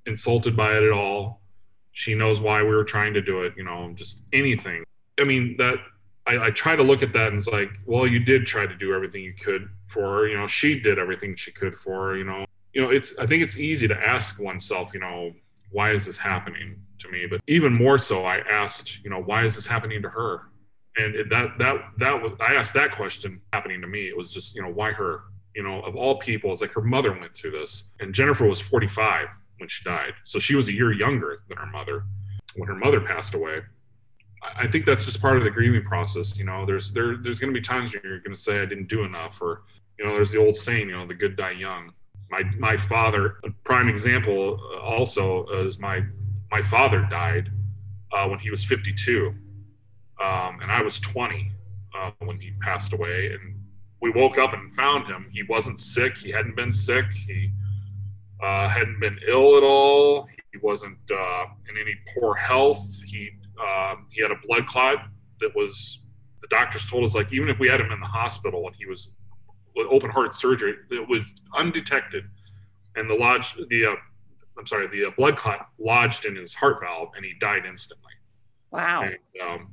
insulted 0.06 0.56
by 0.56 0.78
it 0.78 0.84
at 0.84 0.92
all. 0.92 1.42
She 1.94 2.14
knows 2.14 2.40
why 2.40 2.62
we 2.62 2.70
were 2.70 2.84
trying 2.84 3.16
to 3.16 3.22
do 3.22 3.42
it, 3.42 3.54
you 3.58 3.64
know, 3.64 3.92
just 3.96 4.20
anything. 4.32 4.84
I 5.20 5.24
mean, 5.24 5.56
that 5.58 5.78
I, 6.28 6.48
I, 6.48 6.52
try 6.52 6.76
to 6.76 6.84
look 6.84 7.02
at 7.02 7.14
that 7.14 7.30
and 7.30 7.38
it's 7.38 7.48
like, 7.48 7.72
well, 7.88 8.06
you 8.06 8.20
did 8.20 8.46
try 8.46 8.68
to 8.68 8.76
do 8.76 8.94
everything 8.94 9.24
you 9.24 9.34
could 9.34 9.70
for 9.88 10.02
her. 10.02 10.28
You 10.28 10.38
know, 10.38 10.48
she 10.48 10.80
did 10.80 11.00
everything 11.00 11.36
she 11.36 11.52
could 11.52 11.74
for 11.76 12.10
her. 12.10 12.18
You 12.18 12.26
know, 12.26 12.46
you 12.74 12.82
know, 12.82 12.90
it's. 12.90 13.14
I 13.20 13.28
think 13.28 13.44
it's 13.44 13.58
easy 13.58 13.88
to 13.88 13.96
ask 13.96 14.40
oneself, 14.40 14.94
you 14.94 15.00
know, 15.00 15.34
why 15.72 15.92
is 15.92 16.06
this 16.06 16.18
happening? 16.18 16.76
To 17.04 17.10
me. 17.10 17.26
But 17.30 17.40
even 17.48 17.74
more 17.74 17.98
so, 17.98 18.26
I 18.26 18.40
asked, 18.40 19.04
you 19.04 19.10
know, 19.10 19.22
why 19.22 19.44
is 19.44 19.56
this 19.56 19.68
happening 19.68 20.02
to 20.02 20.10
her? 20.10 20.50
And 20.98 21.16
it, 21.16 21.30
that 21.30 21.58
that 21.58 21.76
that 21.98 22.22
was 22.22 22.34
I 22.40 22.54
asked 22.54 22.74
that 22.74 22.92
question 22.92 23.42
happening 23.52 23.82
to 23.82 23.88
me. 23.88 24.08
It 24.08 24.18
was 24.18 24.32
just, 24.32 24.56
you 24.56 24.62
know, 24.62 24.70
why 24.70 24.92
her? 24.92 25.24
You 25.56 25.62
know, 25.62 25.82
of 25.82 25.96
all 25.96 26.18
people, 26.18 26.52
it's 26.52 26.62
like 26.62 26.72
her 26.72 26.82
mother 26.82 27.12
went 27.12 27.34
through 27.34 27.52
this, 27.52 27.90
and 28.00 28.12
Jennifer 28.12 28.48
was 28.48 28.60
45 28.60 29.28
when 29.58 29.70
she 29.70 29.84
died, 29.84 30.14
so 30.24 30.40
she 30.40 30.56
was 30.56 30.68
a 30.68 30.74
year 30.74 30.92
younger 30.92 31.44
than 31.48 31.58
her 31.58 31.68
mother 31.68 32.06
when 32.56 32.68
her 32.68 32.76
mother 32.76 33.00
passed 33.00 33.36
away. 33.36 33.62
I 34.56 34.68
think 34.68 34.86
that's 34.86 35.06
just 35.06 35.22
part 35.22 35.38
of 35.38 35.44
the 35.44 35.50
grieving 35.50 35.84
process. 35.84 36.38
You 36.38 36.46
know, 36.46 36.66
there's 36.66 36.92
there 36.92 37.18
there's 37.18 37.40
going 37.40 37.54
to 37.54 37.58
be 37.58 37.64
times 37.64 37.94
when 37.94 38.02
you're 38.04 38.20
going 38.20 38.34
to 38.34 38.40
say 38.40 38.62
I 38.62 38.66
didn't 38.66 38.90
do 38.90 39.04
enough, 39.04 39.42
or 39.42 39.64
you 39.98 40.06
know, 40.06 40.14
there's 40.14 40.32
the 40.32 40.40
old 40.40 40.56
saying, 40.56 40.90
you 40.90 40.98
know, 40.98 41.08
the 41.08 41.14
good 41.14 41.36
die 41.36 41.52
young. 41.52 41.92
My 42.30 42.44
my 42.58 42.76
father, 42.78 43.38
a 43.46 43.52
prime 43.64 43.88
example, 43.88 44.60
uh, 44.74 44.80
also 44.80 45.46
is 45.48 45.80
my 45.80 46.04
my 46.54 46.62
father 46.62 47.02
died 47.10 47.50
uh, 48.12 48.28
when 48.28 48.38
he 48.38 48.52
was 48.52 48.64
52, 48.64 49.34
um, 50.24 50.60
and 50.62 50.72
I 50.72 50.84
was 50.84 51.00
20 51.00 51.52
uh, 51.98 52.12
when 52.20 52.38
he 52.38 52.52
passed 52.62 52.94
away. 52.94 53.32
And 53.34 53.60
we 54.04 54.12
woke 54.12 54.38
up 54.38 54.54
and 54.54 54.72
found 54.72 55.08
him. 55.08 55.26
He 55.32 55.42
wasn't 55.50 55.80
sick. 55.80 56.16
He 56.16 56.30
hadn't 56.30 56.56
been 56.56 56.72
sick. 56.72 57.12
He 57.12 57.50
uh, 58.44 58.70
hadn't 58.70 59.00
been 59.00 59.18
ill 59.28 59.58
at 59.58 59.64
all. 59.64 60.28
He 60.52 60.60
wasn't 60.62 61.00
uh, 61.12 61.46
in 61.70 61.76
any 61.76 61.96
poor 62.14 62.36
health. 62.36 62.86
He 63.04 63.32
um, 63.60 64.06
he 64.12 64.22
had 64.22 64.30
a 64.30 64.40
blood 64.48 64.68
clot 64.68 64.98
that 65.40 65.56
was 65.56 66.06
the 66.42 66.48
doctors 66.50 66.86
told 66.86 67.04
us 67.04 67.16
like 67.16 67.34
even 67.34 67.50
if 67.50 67.58
we 67.58 67.68
had 67.68 67.82
him 67.82 67.92
in 67.92 68.00
the 68.00 68.14
hospital 68.22 68.68
and 68.68 68.76
he 68.76 68.86
was 68.86 69.14
with 69.76 69.88
open 69.90 70.12
heart 70.12 70.36
surgery, 70.36 70.76
it 70.92 71.10
was 71.10 71.26
undetected, 71.56 72.26
and 72.96 73.10
the 73.10 73.16
lodge 73.16 73.56
the 73.70 73.86
uh, 73.88 73.96
I'm 74.58 74.66
sorry 74.66 74.88
the 74.88 75.06
uh, 75.06 75.12
blood 75.18 75.36
clot 75.36 75.70
lodged 75.80 76.26
in 76.26 76.36
his 76.36 76.54
heart 76.54 76.80
valve 76.82 77.10
and 77.16 77.26
he 77.26 77.34
died 77.40 77.66
instantly. 77.66 78.12
Wow. 78.72 79.04
And, 79.04 79.18
um, 79.42 79.68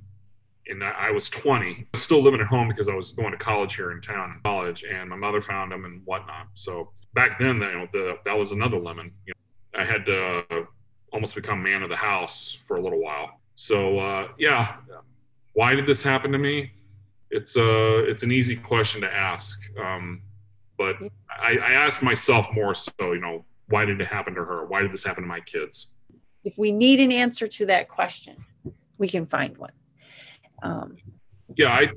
and 0.69 0.85
I 0.85 1.11
was 1.11 1.29
20, 1.31 1.87
still 1.95 2.23
living 2.23 2.41
at 2.41 2.47
home 2.47 2.69
because 2.69 2.89
I 2.89 2.95
was 2.95 3.13
going 3.13 3.33
to 3.33 3.37
college 3.37 3.75
here 3.75 3.91
in 3.93 4.01
town, 4.01 4.35
in 4.37 4.41
college, 4.43 4.85
and 4.85 5.09
my 5.09 5.17
mother 5.17 5.41
found 5.41 5.73
him 5.73 5.85
and 5.85 6.01
whatnot. 6.05 6.47
So 6.55 6.91
back 7.15 7.39
then, 7.39 7.57
you 7.57 7.73
know, 7.73 7.89
the, 7.93 8.19
that 8.25 8.39
was 8.39 8.53
another 8.53 8.79
lemon. 8.79 9.11
You 9.27 9.33
know, 9.35 9.81
I 9.81 9.85
had 9.85 10.07
to 10.07 10.45
uh, 10.51 10.65
almost 11.13 11.35
become 11.35 11.63
man 11.63 11.83
of 11.83 11.89
the 11.89 11.97
house 11.97 12.59
for 12.65 12.77
a 12.77 12.81
little 12.81 13.01
while. 13.01 13.41
So 13.55 13.99
uh, 13.99 14.29
yeah, 14.39 14.77
why 15.55 15.75
did 15.75 15.87
this 15.87 16.03
happen 16.03 16.33
to 16.33 16.39
me? 16.39 16.73
It's 17.31 17.57
a 17.57 17.63
uh, 17.63 17.99
it's 18.03 18.23
an 18.23 18.33
easy 18.33 18.57
question 18.57 19.01
to 19.03 19.13
ask, 19.13 19.63
um, 19.79 20.23
but 20.77 20.97
I, 21.31 21.59
I 21.59 21.73
ask 21.73 22.03
myself 22.03 22.49
more 22.53 22.75
so. 22.75 22.91
You 23.01 23.21
know, 23.21 23.45
why 23.71 23.85
did 23.85 24.01
it 24.01 24.07
happen 24.07 24.35
to 24.35 24.45
her? 24.45 24.67
Why 24.67 24.83
did 24.83 24.93
this 24.93 25.05
happen 25.05 25.23
to 25.23 25.29
my 25.29 25.41
kids? 25.41 25.93
If 26.45 26.55
we 26.57 26.73
need 26.73 27.01
an 27.01 27.13
answer 27.13 27.47
to 27.47 27.67
that 27.67 27.89
question, 27.89 28.37
we 28.99 29.09
can 29.09 29.27
find 29.27 29.57
one. 29.57 29.73
Um, 30.63 30.97
yeah, 31.57 31.73
I 31.73 31.89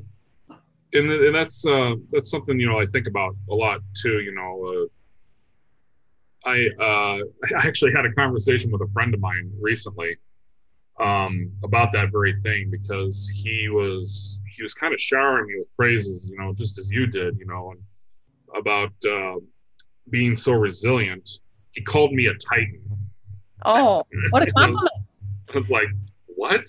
and, 0.93 1.11
and 1.11 1.35
that's 1.35 1.65
uh, 1.65 1.95
that's 2.11 2.29
something 2.29 2.59
you 2.59 2.67
know 2.67 2.79
I 2.79 2.85
think 2.85 3.07
about 3.07 3.35
a 3.49 3.53
lot 3.53 3.79
too. 3.95 4.21
You 4.21 4.33
know, 4.33 4.87
uh, 6.45 6.49
I 6.49 6.67
uh, 6.79 7.57
I 7.59 7.67
actually 7.67 7.91
had 7.93 8.05
a 8.05 8.13
conversation 8.13 8.71
with 8.71 8.81
a 8.81 8.91
friend 8.93 9.13
of 9.13 9.19
mine 9.19 9.51
recently 9.59 10.17
um, 10.99 11.51
about 11.63 11.91
that 11.93 12.11
very 12.11 12.33
thing 12.41 12.69
because 12.69 13.29
he 13.29 13.69
was 13.69 14.39
he 14.55 14.61
was 14.63 14.73
kind 14.73 14.93
of 14.93 14.99
showering 14.99 15.47
me 15.47 15.55
with 15.57 15.71
praises, 15.75 16.25
you 16.25 16.37
know, 16.37 16.53
just 16.53 16.77
as 16.77 16.89
you 16.89 17.07
did, 17.07 17.37
you 17.37 17.45
know, 17.45 17.71
and 17.71 17.81
about 18.59 18.93
uh, 19.09 19.39
being 20.09 20.35
so 20.35 20.53
resilient. 20.53 21.29
He 21.73 21.81
called 21.81 22.13
me 22.13 22.27
a 22.27 22.33
titan. 22.35 22.81
Oh, 23.65 24.03
what 24.29 24.47
a 24.47 24.51
compliment! 24.57 24.91
I 25.53 25.57
was 25.57 25.71
like, 25.71 25.87
what? 26.35 26.65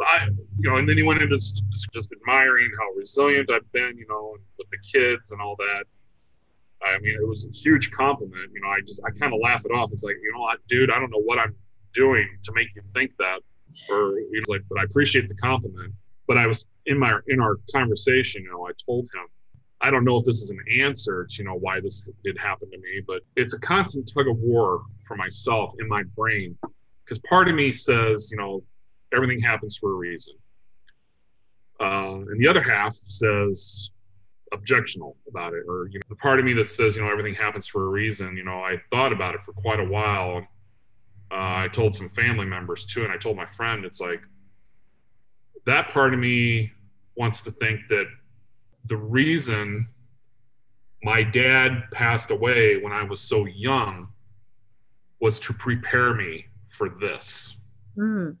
I, 0.00 0.28
you 0.58 0.70
know, 0.70 0.76
and 0.76 0.88
then 0.88 0.96
he 0.96 1.02
went 1.02 1.20
into 1.20 1.36
just, 1.36 1.62
just 1.92 2.12
admiring 2.12 2.70
how 2.78 2.96
resilient 2.96 3.50
I've 3.50 3.70
been, 3.72 3.96
you 3.96 4.06
know, 4.08 4.36
with 4.56 4.68
the 4.70 4.78
kids 4.78 5.32
and 5.32 5.40
all 5.40 5.56
that. 5.56 5.84
I 6.82 6.98
mean, 7.00 7.16
it 7.20 7.26
was 7.26 7.44
a 7.44 7.50
huge 7.50 7.90
compliment. 7.90 8.50
You 8.54 8.60
know, 8.60 8.68
I 8.68 8.80
just 8.80 9.00
I 9.04 9.10
kind 9.10 9.34
of 9.34 9.40
laugh 9.42 9.64
it 9.64 9.72
off. 9.72 9.92
It's 9.92 10.04
like, 10.04 10.16
you 10.22 10.32
know, 10.32 10.40
what, 10.40 10.58
dude, 10.68 10.90
I 10.90 10.98
don't 10.98 11.10
know 11.10 11.22
what 11.22 11.38
I'm 11.38 11.54
doing 11.92 12.28
to 12.44 12.52
make 12.54 12.68
you 12.76 12.82
think 12.92 13.16
that, 13.18 13.40
or 13.90 14.10
you 14.12 14.42
know, 14.46 14.52
like, 14.54 14.62
but 14.68 14.78
I 14.78 14.84
appreciate 14.84 15.28
the 15.28 15.34
compliment. 15.34 15.92
But 16.26 16.38
I 16.38 16.46
was 16.46 16.66
in 16.86 16.98
my 16.98 17.18
in 17.26 17.40
our 17.40 17.56
conversation, 17.72 18.44
you 18.44 18.50
know, 18.50 18.66
I 18.66 18.72
told 18.86 19.04
him, 19.04 19.26
I 19.80 19.90
don't 19.90 20.04
know 20.04 20.16
if 20.16 20.24
this 20.24 20.42
is 20.42 20.50
an 20.50 20.58
answer 20.80 21.26
to 21.28 21.42
you 21.42 21.48
know 21.48 21.54
why 21.54 21.80
this 21.80 22.02
did 22.24 22.36
happen 22.38 22.70
to 22.70 22.78
me, 22.78 23.00
but 23.06 23.22
it's 23.36 23.54
a 23.54 23.60
constant 23.60 24.10
tug 24.12 24.28
of 24.28 24.36
war 24.38 24.82
for 25.06 25.16
myself 25.16 25.72
in 25.78 25.88
my 25.88 26.02
brain 26.16 26.56
because 27.04 27.18
part 27.20 27.48
of 27.48 27.54
me 27.54 27.72
says, 27.72 28.30
you 28.30 28.36
know, 28.36 28.62
everything 29.14 29.40
happens 29.40 29.78
for 29.78 29.92
a 29.92 29.94
reason. 29.94 30.34
Uh, 31.80 32.18
and 32.28 32.40
the 32.40 32.46
other 32.46 32.60
half 32.60 32.92
says 32.92 33.90
objectional 34.52 35.14
about 35.28 35.54
it, 35.54 35.62
or 35.68 35.88
you 35.90 35.98
know, 35.98 36.04
the 36.08 36.16
part 36.16 36.38
of 36.38 36.44
me 36.44 36.52
that 36.54 36.68
says, 36.68 36.96
you 36.96 37.02
know, 37.02 37.10
everything 37.10 37.34
happens 37.34 37.66
for 37.66 37.86
a 37.86 37.88
reason. 37.88 38.36
You 38.36 38.44
know, 38.44 38.60
I 38.62 38.80
thought 38.90 39.12
about 39.12 39.34
it 39.34 39.40
for 39.40 39.52
quite 39.52 39.80
a 39.80 39.84
while. 39.84 40.38
Uh, 41.30 41.64
I 41.64 41.68
told 41.70 41.94
some 41.94 42.08
family 42.08 42.46
members 42.46 42.84
too, 42.84 43.04
and 43.04 43.12
I 43.12 43.16
told 43.16 43.36
my 43.36 43.46
friend, 43.46 43.84
it's 43.84 44.00
like 44.00 44.20
that 45.66 45.88
part 45.88 46.14
of 46.14 46.20
me 46.20 46.72
wants 47.16 47.42
to 47.42 47.50
think 47.50 47.80
that 47.88 48.06
the 48.86 48.96
reason 48.96 49.86
my 51.02 51.22
dad 51.22 51.84
passed 51.92 52.30
away 52.30 52.82
when 52.82 52.92
I 52.92 53.02
was 53.02 53.20
so 53.20 53.46
young 53.46 54.08
was 55.20 55.38
to 55.40 55.52
prepare 55.52 56.14
me 56.14 56.46
for 56.70 56.88
this. 57.00 57.56
Mm. 57.96 58.36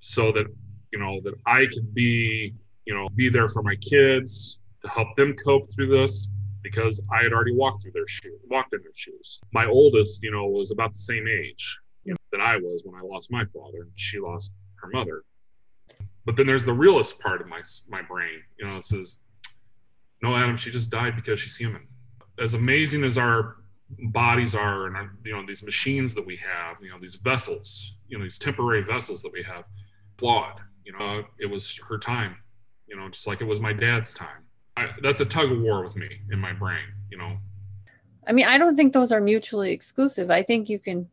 So 0.00 0.32
that, 0.32 0.46
you 0.92 0.98
know, 0.98 1.20
that 1.24 1.34
I 1.46 1.66
could 1.72 1.94
be, 1.94 2.54
you 2.86 2.94
know, 2.94 3.08
be 3.14 3.28
there 3.28 3.48
for 3.48 3.62
my 3.62 3.76
kids 3.76 4.58
to 4.82 4.88
help 4.88 5.14
them 5.16 5.34
cope 5.34 5.64
through 5.72 5.88
this 5.88 6.28
because 6.62 7.00
I 7.12 7.22
had 7.22 7.32
already 7.32 7.54
walked 7.54 7.82
through 7.82 7.92
their 7.92 8.06
shoes, 8.06 8.40
walked 8.48 8.72
in 8.72 8.82
their 8.82 8.94
shoes. 8.94 9.40
My 9.52 9.66
oldest, 9.66 10.22
you 10.22 10.30
know, 10.30 10.46
was 10.46 10.70
about 10.70 10.92
the 10.92 10.98
same 10.98 11.26
age 11.28 11.78
you 12.04 12.12
know, 12.12 12.16
that 12.30 12.40
I 12.40 12.56
was 12.56 12.82
when 12.84 12.94
I 12.94 13.04
lost 13.04 13.30
my 13.30 13.44
father 13.46 13.82
and 13.82 13.90
she 13.94 14.18
lost 14.18 14.52
her 14.76 14.88
mother. 14.88 15.22
But 16.24 16.36
then 16.36 16.46
there's 16.46 16.64
the 16.64 16.72
realist 16.72 17.18
part 17.18 17.40
of 17.40 17.48
my 17.48 17.62
my 17.88 18.02
brain, 18.02 18.40
you 18.58 18.66
know, 18.66 18.76
it 18.76 18.84
says, 18.84 19.18
"No, 20.22 20.36
Adam, 20.36 20.56
she 20.56 20.70
just 20.70 20.90
died 20.90 21.16
because 21.16 21.40
she's 21.40 21.56
human." 21.56 21.86
As 22.38 22.54
amazing 22.54 23.04
as 23.04 23.18
our 23.18 23.56
bodies 23.98 24.54
are 24.54 24.86
and 24.86 24.96
our, 24.96 25.10
you 25.24 25.32
know 25.32 25.44
these 25.46 25.62
machines 25.62 26.14
that 26.14 26.24
we 26.24 26.36
have 26.36 26.76
you 26.80 26.90
know 26.90 26.96
these 26.98 27.16
vessels 27.16 27.92
you 28.08 28.16
know 28.16 28.24
these 28.24 28.38
temporary 28.38 28.82
vessels 28.82 29.22
that 29.22 29.32
we 29.32 29.42
have 29.42 29.64
flawed 30.18 30.60
you 30.84 30.92
know 30.92 31.22
it 31.38 31.46
was 31.46 31.78
her 31.88 31.98
time 31.98 32.36
you 32.86 32.96
know 32.96 33.08
just 33.08 33.26
like 33.26 33.40
it 33.40 33.44
was 33.44 33.60
my 33.60 33.72
dad's 33.72 34.14
time. 34.14 34.44
I, 34.76 34.88
that's 35.02 35.20
a 35.20 35.26
tug 35.26 35.52
of 35.52 35.60
war 35.60 35.82
with 35.82 35.96
me 35.96 36.08
in 36.30 36.38
my 36.38 36.52
brain 36.52 36.84
you 37.10 37.18
know? 37.18 37.36
I 38.26 38.32
mean 38.32 38.46
i 38.46 38.56
don't 38.56 38.76
think 38.76 38.92
those 38.92 39.12
are 39.12 39.20
mutually 39.20 39.72
exclusive. 39.72 40.30
I 40.30 40.42
think 40.42 40.68
you 40.68 40.78
can 40.78 41.08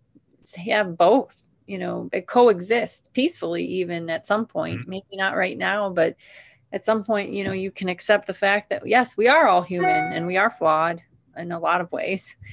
have 0.65 0.97
both 0.97 1.48
you 1.69 1.77
know 1.77 2.09
coexist 2.27 3.11
peacefully 3.13 3.63
even 3.63 4.09
at 4.09 4.27
some 4.27 4.45
point 4.45 4.79
mm-hmm. 4.79 4.89
maybe 4.89 5.15
not 5.15 5.35
right 5.35 5.57
now 5.57 5.89
but 5.89 6.15
at 6.73 6.83
some 6.83 7.03
point 7.03 7.31
you 7.31 7.43
know 7.43 7.51
you 7.51 7.71
can 7.71 7.89
accept 7.89 8.27
the 8.27 8.33
fact 8.33 8.69
that 8.69 8.85
yes 8.85 9.15
we 9.15 9.27
are 9.27 9.47
all 9.47 9.61
human 9.61 10.13
and 10.13 10.25
we 10.25 10.37
are 10.37 10.49
flawed 10.49 11.01
in 11.39 11.51
a 11.51 11.59
lot 11.59 11.81
of 11.81 11.91
ways. 11.91 12.35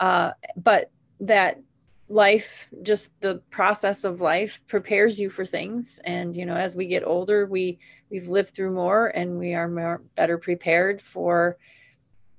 Uh, 0.00 0.32
but 0.56 0.90
that 1.20 1.60
life, 2.08 2.68
just 2.82 3.12
the 3.20 3.36
process 3.50 4.02
of 4.02 4.20
life, 4.20 4.60
prepares 4.66 5.20
you 5.20 5.30
for 5.30 5.46
things. 5.46 6.00
And 6.04 6.36
you 6.36 6.44
know, 6.44 6.56
as 6.56 6.74
we 6.74 6.88
get 6.88 7.06
older, 7.06 7.46
we 7.46 7.78
we've 8.10 8.26
lived 8.26 8.52
through 8.52 8.72
more, 8.72 9.06
and 9.06 9.38
we 9.38 9.54
are 9.54 9.68
more 9.68 10.02
better 10.16 10.36
prepared 10.36 11.00
for 11.00 11.58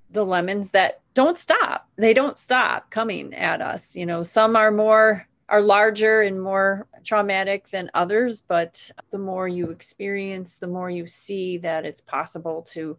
the 0.10 0.26
lemons 0.26 0.72
that 0.72 1.00
don't 1.14 1.38
stop. 1.38 1.88
They 1.96 2.14
don't 2.14 2.38
stop 2.38 2.92
coming 2.92 3.34
at 3.34 3.62
us. 3.62 3.96
You 3.96 4.06
know, 4.06 4.22
some 4.22 4.58
are 4.58 4.70
more 4.70 5.26
are 5.48 5.62
larger 5.62 6.22
and 6.22 6.42
more 6.42 6.88
traumatic 7.04 7.70
than 7.70 7.92
others, 7.94 8.42
but 8.42 8.90
the 9.12 9.18
more 9.18 9.48
you 9.48 9.70
experience, 9.70 10.58
the 10.58 10.68
more 10.68 10.90
you 10.90 11.06
see 11.06 11.58
that 11.60 11.86
it's 11.86 12.02
possible 12.02 12.64
to 12.64 12.98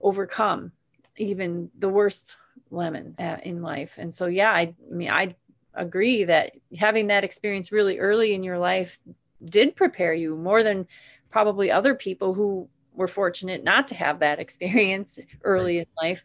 overcome 0.00 0.72
even 1.16 1.70
the 1.78 1.88
worst 1.88 2.36
lemons 2.70 3.18
uh, 3.18 3.38
in 3.42 3.62
life. 3.62 3.96
And 3.98 4.12
so, 4.12 4.26
yeah, 4.26 4.50
I, 4.50 4.74
I 4.90 4.94
mean, 4.94 5.10
I 5.10 5.34
agree 5.74 6.24
that 6.24 6.52
having 6.78 7.08
that 7.08 7.24
experience 7.24 7.72
really 7.72 7.98
early 7.98 8.34
in 8.34 8.42
your 8.42 8.58
life 8.58 8.98
did 9.44 9.76
prepare 9.76 10.12
you 10.12 10.36
more 10.36 10.62
than 10.62 10.86
probably 11.30 11.70
other 11.70 11.94
people 11.94 12.34
who 12.34 12.68
were 12.92 13.08
fortunate 13.08 13.64
not 13.64 13.88
to 13.88 13.94
have 13.94 14.20
that 14.20 14.38
experience 14.44 15.18
early 15.42 15.78
in 15.78 15.86
life 16.00 16.24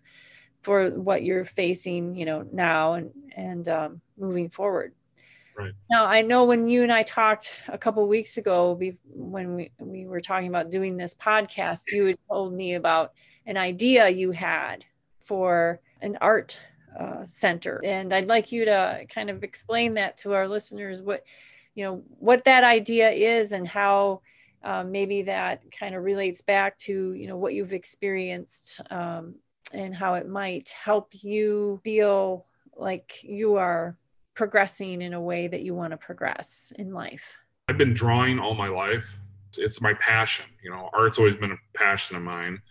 for 0.61 0.89
what 0.89 1.23
you're 1.23 1.45
facing, 1.45 2.13
you 2.15 2.25
know, 2.25 2.43
now 2.51 2.93
and 2.93 3.11
and 3.35 3.69
um, 3.69 4.01
moving 4.17 4.49
forward. 4.49 4.93
Right. 5.57 5.71
Now, 5.89 6.05
I 6.05 6.21
know 6.21 6.43
when 6.45 6.67
you 6.67 6.83
and 6.83 6.91
I 6.91 7.03
talked 7.03 7.53
a 7.67 7.77
couple 7.77 8.05
weeks 8.07 8.37
ago, 8.37 8.77
when 9.05 9.55
we 9.55 9.71
we 9.79 10.05
were 10.05 10.21
talking 10.21 10.49
about 10.49 10.69
doing 10.69 10.97
this 10.97 11.15
podcast, 11.15 11.83
you 11.91 12.05
had 12.07 12.17
told 12.29 12.53
me 12.53 12.73
about 12.73 13.13
an 13.45 13.55
idea 13.55 14.09
you 14.09 14.31
had 14.31 14.83
for 15.23 15.79
an 16.01 16.17
art 16.19 16.59
uh, 16.99 17.23
center. 17.23 17.81
And 17.83 18.13
I'd 18.13 18.27
like 18.27 18.51
you 18.51 18.65
to 18.65 19.05
kind 19.13 19.29
of 19.29 19.43
explain 19.43 19.93
that 19.95 20.17
to 20.19 20.33
our 20.33 20.47
listeners 20.47 21.01
what, 21.01 21.23
you 21.73 21.83
know, 21.83 22.03
what 22.19 22.45
that 22.45 22.63
idea 22.63 23.09
is 23.09 23.51
and 23.51 23.67
how 23.67 24.21
uh, 24.63 24.83
maybe 24.83 25.23
that 25.23 25.61
kind 25.71 25.95
of 25.95 26.03
relates 26.03 26.41
back 26.41 26.77
to, 26.79 27.13
you 27.13 27.27
know, 27.27 27.37
what 27.37 27.53
you've 27.53 27.73
experienced 27.73 28.81
um, 28.91 29.35
and 29.71 29.95
how 29.95 30.15
it 30.15 30.27
might 30.27 30.69
help 30.69 31.09
you 31.11 31.79
feel 31.83 32.45
like 32.75 33.23
you 33.23 33.55
are 33.55 33.97
progressing 34.35 35.01
in 35.01 35.13
a 35.13 35.21
way 35.21 35.47
that 35.47 35.61
you 35.61 35.73
want 35.73 35.91
to 35.91 35.97
progress 35.97 36.71
in 36.77 36.93
life. 36.93 37.33
I've 37.67 37.77
been 37.77 37.93
drawing 37.93 38.39
all 38.39 38.53
my 38.53 38.67
life. 38.67 39.17
It's 39.57 39.81
my 39.81 39.93
passion. 39.95 40.45
You 40.63 40.71
know, 40.71 40.89
art's 40.93 41.17
always 41.17 41.35
been 41.35 41.51
a 41.51 41.77
passion 41.77 42.15
of 42.15 42.21
mine. 42.21 42.61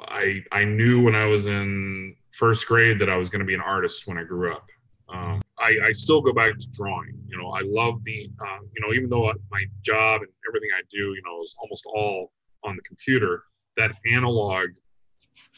I 0.00 0.42
I 0.50 0.64
knew 0.64 1.02
when 1.02 1.14
I 1.14 1.26
was 1.26 1.46
in 1.46 2.16
first 2.30 2.66
grade 2.66 2.98
that 2.98 3.08
I 3.08 3.16
was 3.16 3.30
going 3.30 3.40
to 3.40 3.46
be 3.46 3.54
an 3.54 3.60
artist 3.60 4.06
when 4.06 4.18
I 4.18 4.24
grew 4.24 4.52
up. 4.52 4.66
Um, 5.12 5.42
I, 5.58 5.76
I 5.84 5.92
still 5.92 6.20
go 6.20 6.32
back 6.32 6.58
to 6.58 6.66
drawing. 6.72 7.12
You 7.28 7.38
know, 7.38 7.50
I 7.50 7.60
love 7.64 8.02
the, 8.04 8.30
uh, 8.40 8.58
you 8.74 8.80
know, 8.80 8.94
even 8.94 9.10
though 9.10 9.30
my 9.50 9.64
job 9.82 10.22
and 10.22 10.30
everything 10.48 10.70
I 10.76 10.82
do, 10.90 11.14
you 11.14 11.22
know, 11.24 11.42
is 11.42 11.54
almost 11.60 11.84
all 11.86 12.32
on 12.64 12.76
the 12.76 12.82
computer, 12.82 13.44
that 13.76 13.94
analog 14.10 14.70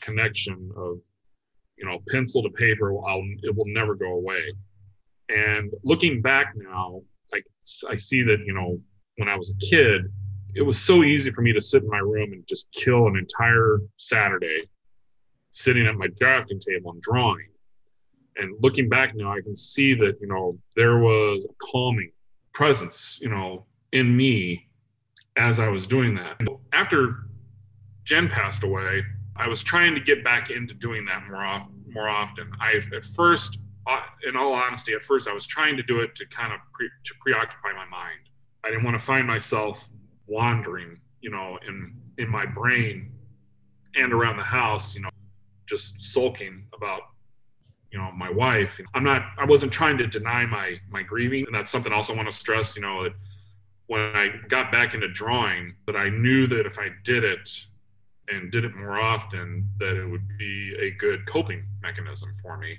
connection 0.01 0.73
of, 0.77 0.99
you 1.79 1.87
know, 1.87 2.01
pencil 2.09 2.43
to 2.43 2.51
paper, 2.51 2.93
I'll, 3.07 3.23
it 3.43 3.55
will 3.55 3.67
never 3.67 3.95
go 3.95 4.13
away. 4.15 4.43
And 5.29 5.73
looking 5.83 6.21
back 6.21 6.53
now, 6.57 7.01
I, 7.33 7.41
I 7.89 7.97
see 7.97 8.23
that, 8.23 8.41
you 8.47 8.55
know, 8.55 8.81
when 9.17 9.29
I 9.29 9.37
was 9.37 9.53
a 9.53 9.67
kid, 9.67 10.13
it 10.55 10.63
was 10.63 10.81
so 10.81 11.03
easy 11.03 11.31
for 11.33 11.43
me 11.43 11.53
to 11.53 11.61
sit 11.61 11.83
in 11.83 11.89
my 11.89 11.99
room 11.99 12.33
and 12.33 12.47
just 12.47 12.71
kill 12.73 13.07
an 13.09 13.17
entire 13.17 13.81
Saturday 13.97 14.69
sitting 15.53 15.87
at 15.87 15.97
my 15.97 16.09
drafting 16.19 16.61
table 16.61 16.93
and 16.93 17.01
drawing. 17.01 17.49
And 18.37 18.57
looking 18.61 18.89
back 18.89 19.15
now, 19.15 19.33
I 19.33 19.41
can 19.41 19.55
see 19.55 19.95
that, 19.95 20.17
you 20.21 20.27
know, 20.27 20.59
there 20.77 20.99
was 20.99 21.47
a 21.49 21.55
calming 21.65 22.11
presence, 22.53 23.19
you 23.23 23.29
know, 23.29 23.67
in 23.93 24.17
me 24.17 24.69
as 25.37 25.61
I 25.61 25.69
was 25.69 25.87
doing 25.87 26.15
that. 26.17 26.41
After 26.73 27.27
Jen 28.05 28.29
passed 28.29 28.65
away, 28.65 29.03
I 29.37 29.49
was 29.49 29.63
trying 29.63 29.95
to 29.95 30.01
get 30.01 30.23
back 30.23 30.51
into 30.51 30.75
doing 30.75 31.05
that 31.07 31.27
more, 31.29 31.45
off, 31.45 31.69
more 31.89 32.09
often. 32.09 32.51
I, 32.61 32.81
at 32.95 33.05
first, 33.05 33.59
in 34.27 34.37
all 34.37 34.53
honesty, 34.53 34.95
at 34.95 35.03
first 35.03 35.29
I 35.29 35.33
was 35.33 35.47
trying 35.47 35.77
to 35.77 35.83
do 35.83 36.01
it 36.01 36.15
to 36.17 36.27
kind 36.27 36.53
of 36.53 36.61
pre, 36.73 36.89
to 36.89 37.15
preoccupy 37.21 37.73
my 37.73 37.87
mind. 37.87 38.21
I 38.65 38.71
didn't 38.71 38.85
want 38.85 38.99
to 38.99 39.05
find 39.05 39.27
myself 39.27 39.89
wandering, 40.27 40.99
you 41.21 41.31
know, 41.31 41.59
in 41.67 41.95
in 42.19 42.29
my 42.29 42.47
brain 42.47 43.11
and 43.97 44.13
around 44.13 44.37
the 44.37 44.43
house, 44.43 44.95
you 44.95 45.03
know, 45.03 45.11
just 45.67 46.01
sulking 46.01 46.67
about 46.75 47.03
you 47.95 47.99
know 47.99 48.11
my 48.13 48.31
wife. 48.31 48.81
I'm 48.95 49.05
not 49.05 49.23
i 49.39 49.45
wasn't 49.45 49.73
trying 49.73 49.97
to 49.99 50.07
deny 50.07 50.45
my 50.47 50.77
my 50.91 51.03
grieving. 51.03 51.47
And 51.47 51.55
that's 51.55 51.71
something 51.71 51.93
i 51.93 51.97
want 51.97 52.29
to 52.29 52.37
stress 52.37 52.77
you 52.77 52.83
know 52.83 53.05
that 53.05 53.13
when 53.87 54.01
i 54.01 54.31
got 54.49 54.73
back 54.73 54.95
into 54.95 55.09
drawing 55.09 55.75
that 55.87 55.97
i 55.97 56.09
knew 56.09 56.47
that 56.49 56.67
if 56.67 56.79
i 56.79 56.89
did 57.05 57.23
it 57.23 57.49
and 58.29 58.51
did 58.51 58.65
it 58.65 58.75
more 58.75 58.99
often 58.99 59.69
that 59.79 59.97
it 59.97 60.07
would 60.07 60.27
be 60.39 60.75
a 60.81 60.91
good 60.93 61.27
coping 61.27 61.65
mechanism 61.83 62.31
for 62.43 62.57
me 62.57 62.79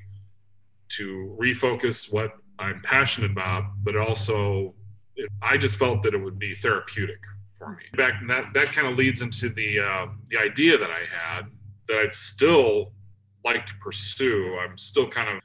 to 0.90 1.36
refocus 1.40 2.12
what 2.12 2.34
i'm 2.60 2.82
passionate 2.82 3.32
about 3.32 3.64
but 3.84 3.96
also 3.96 4.74
it, 5.16 5.30
i 5.42 5.58
just 5.58 5.78
felt 5.78 6.02
that 6.04 6.14
it 6.14 6.18
would 6.18 6.40
be 6.40 6.54
therapeutic 6.54 7.20
for 7.54 7.70
me 7.72 7.84
back 7.96 8.14
that 8.28 8.46
that 8.54 8.68
kind 8.68 8.88
of 8.88 8.98
leads 8.98 9.22
into 9.22 9.50
the 9.50 9.80
uh, 9.80 10.08
the 10.30 10.38
idea 10.38 10.78
that 10.78 10.90
i 10.90 11.04
had 11.12 11.46
that 11.88 11.98
I'd 11.98 12.14
still 12.14 12.94
like 13.44 13.66
to 13.66 13.74
pursue. 13.76 14.58
I'm 14.60 14.78
still 14.78 15.08
kind 15.08 15.30
of, 15.30 15.42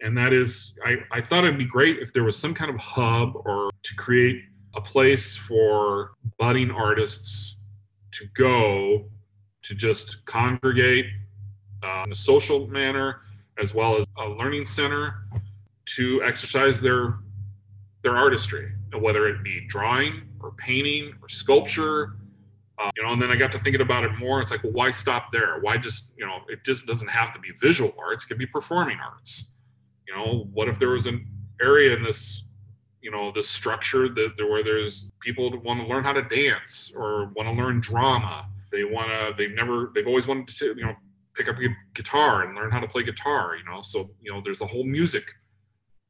and 0.00 0.16
that 0.16 0.32
is, 0.32 0.74
I, 0.84 0.96
I 1.10 1.20
thought 1.20 1.44
it'd 1.44 1.58
be 1.58 1.64
great 1.64 1.98
if 1.98 2.12
there 2.12 2.24
was 2.24 2.38
some 2.38 2.54
kind 2.54 2.70
of 2.70 2.76
hub 2.76 3.34
or 3.34 3.70
to 3.82 3.94
create 3.96 4.42
a 4.74 4.80
place 4.80 5.36
for 5.36 6.12
budding 6.38 6.70
artists 6.70 7.58
to 8.12 8.26
go 8.34 9.08
to 9.62 9.74
just 9.74 10.24
congregate 10.26 11.06
uh, 11.82 12.02
in 12.06 12.12
a 12.12 12.14
social 12.14 12.66
manner 12.68 13.20
as 13.60 13.74
well 13.74 13.96
as 13.98 14.06
a 14.18 14.28
learning 14.28 14.64
center 14.64 15.26
to 15.86 16.22
exercise 16.22 16.80
their 16.80 17.18
their 18.02 18.16
artistry 18.16 18.70
whether 19.00 19.26
it 19.26 19.42
be 19.42 19.66
drawing 19.66 20.22
or 20.40 20.52
painting 20.52 21.12
or 21.20 21.28
sculpture 21.28 22.14
uh, 22.78 22.90
you 22.96 23.02
know, 23.04 23.12
and 23.12 23.22
then 23.22 23.30
I 23.30 23.36
got 23.36 23.52
to 23.52 23.58
thinking 23.58 23.82
about 23.82 24.04
it 24.04 24.16
more. 24.18 24.40
It's 24.40 24.50
like, 24.50 24.64
well, 24.64 24.72
why 24.72 24.90
stop 24.90 25.30
there? 25.30 25.58
Why 25.60 25.76
just, 25.76 26.12
you 26.16 26.26
know, 26.26 26.38
it 26.48 26.64
just 26.64 26.86
doesn't 26.86 27.08
have 27.08 27.32
to 27.32 27.38
be 27.38 27.50
visual 27.60 27.94
arts. 27.98 28.24
It 28.24 28.28
could 28.28 28.38
be 28.38 28.46
performing 28.46 28.98
arts. 28.98 29.52
You 30.08 30.14
know, 30.14 30.48
what 30.52 30.68
if 30.68 30.78
there 30.78 30.90
was 30.90 31.06
an 31.06 31.26
area 31.62 31.96
in 31.96 32.02
this, 32.02 32.44
you 33.00 33.10
know, 33.10 33.30
this 33.30 33.48
structure 33.48 34.08
that 34.08 34.32
there 34.36 34.48
where 34.50 34.64
there's 34.64 35.10
people 35.20 35.50
that 35.50 35.62
want 35.62 35.80
to 35.80 35.86
learn 35.86 36.02
how 36.02 36.12
to 36.12 36.22
dance 36.22 36.92
or 36.96 37.26
want 37.36 37.48
to 37.48 37.52
learn 37.52 37.80
drama. 37.80 38.48
They 38.72 38.82
want 38.82 39.08
to. 39.08 39.34
They've 39.36 39.54
never. 39.54 39.92
They've 39.94 40.06
always 40.06 40.26
wanted 40.26 40.48
to, 40.48 40.74
you 40.76 40.84
know, 40.84 40.94
pick 41.34 41.48
up 41.48 41.58
a 41.58 41.68
guitar 41.94 42.42
and 42.42 42.54
learn 42.54 42.70
how 42.70 42.80
to 42.80 42.86
play 42.86 43.02
guitar. 43.02 43.56
You 43.56 43.64
know, 43.64 43.82
so 43.82 44.10
you 44.20 44.32
know, 44.32 44.40
there's 44.42 44.60
a 44.60 44.66
whole 44.66 44.84
music 44.84 45.30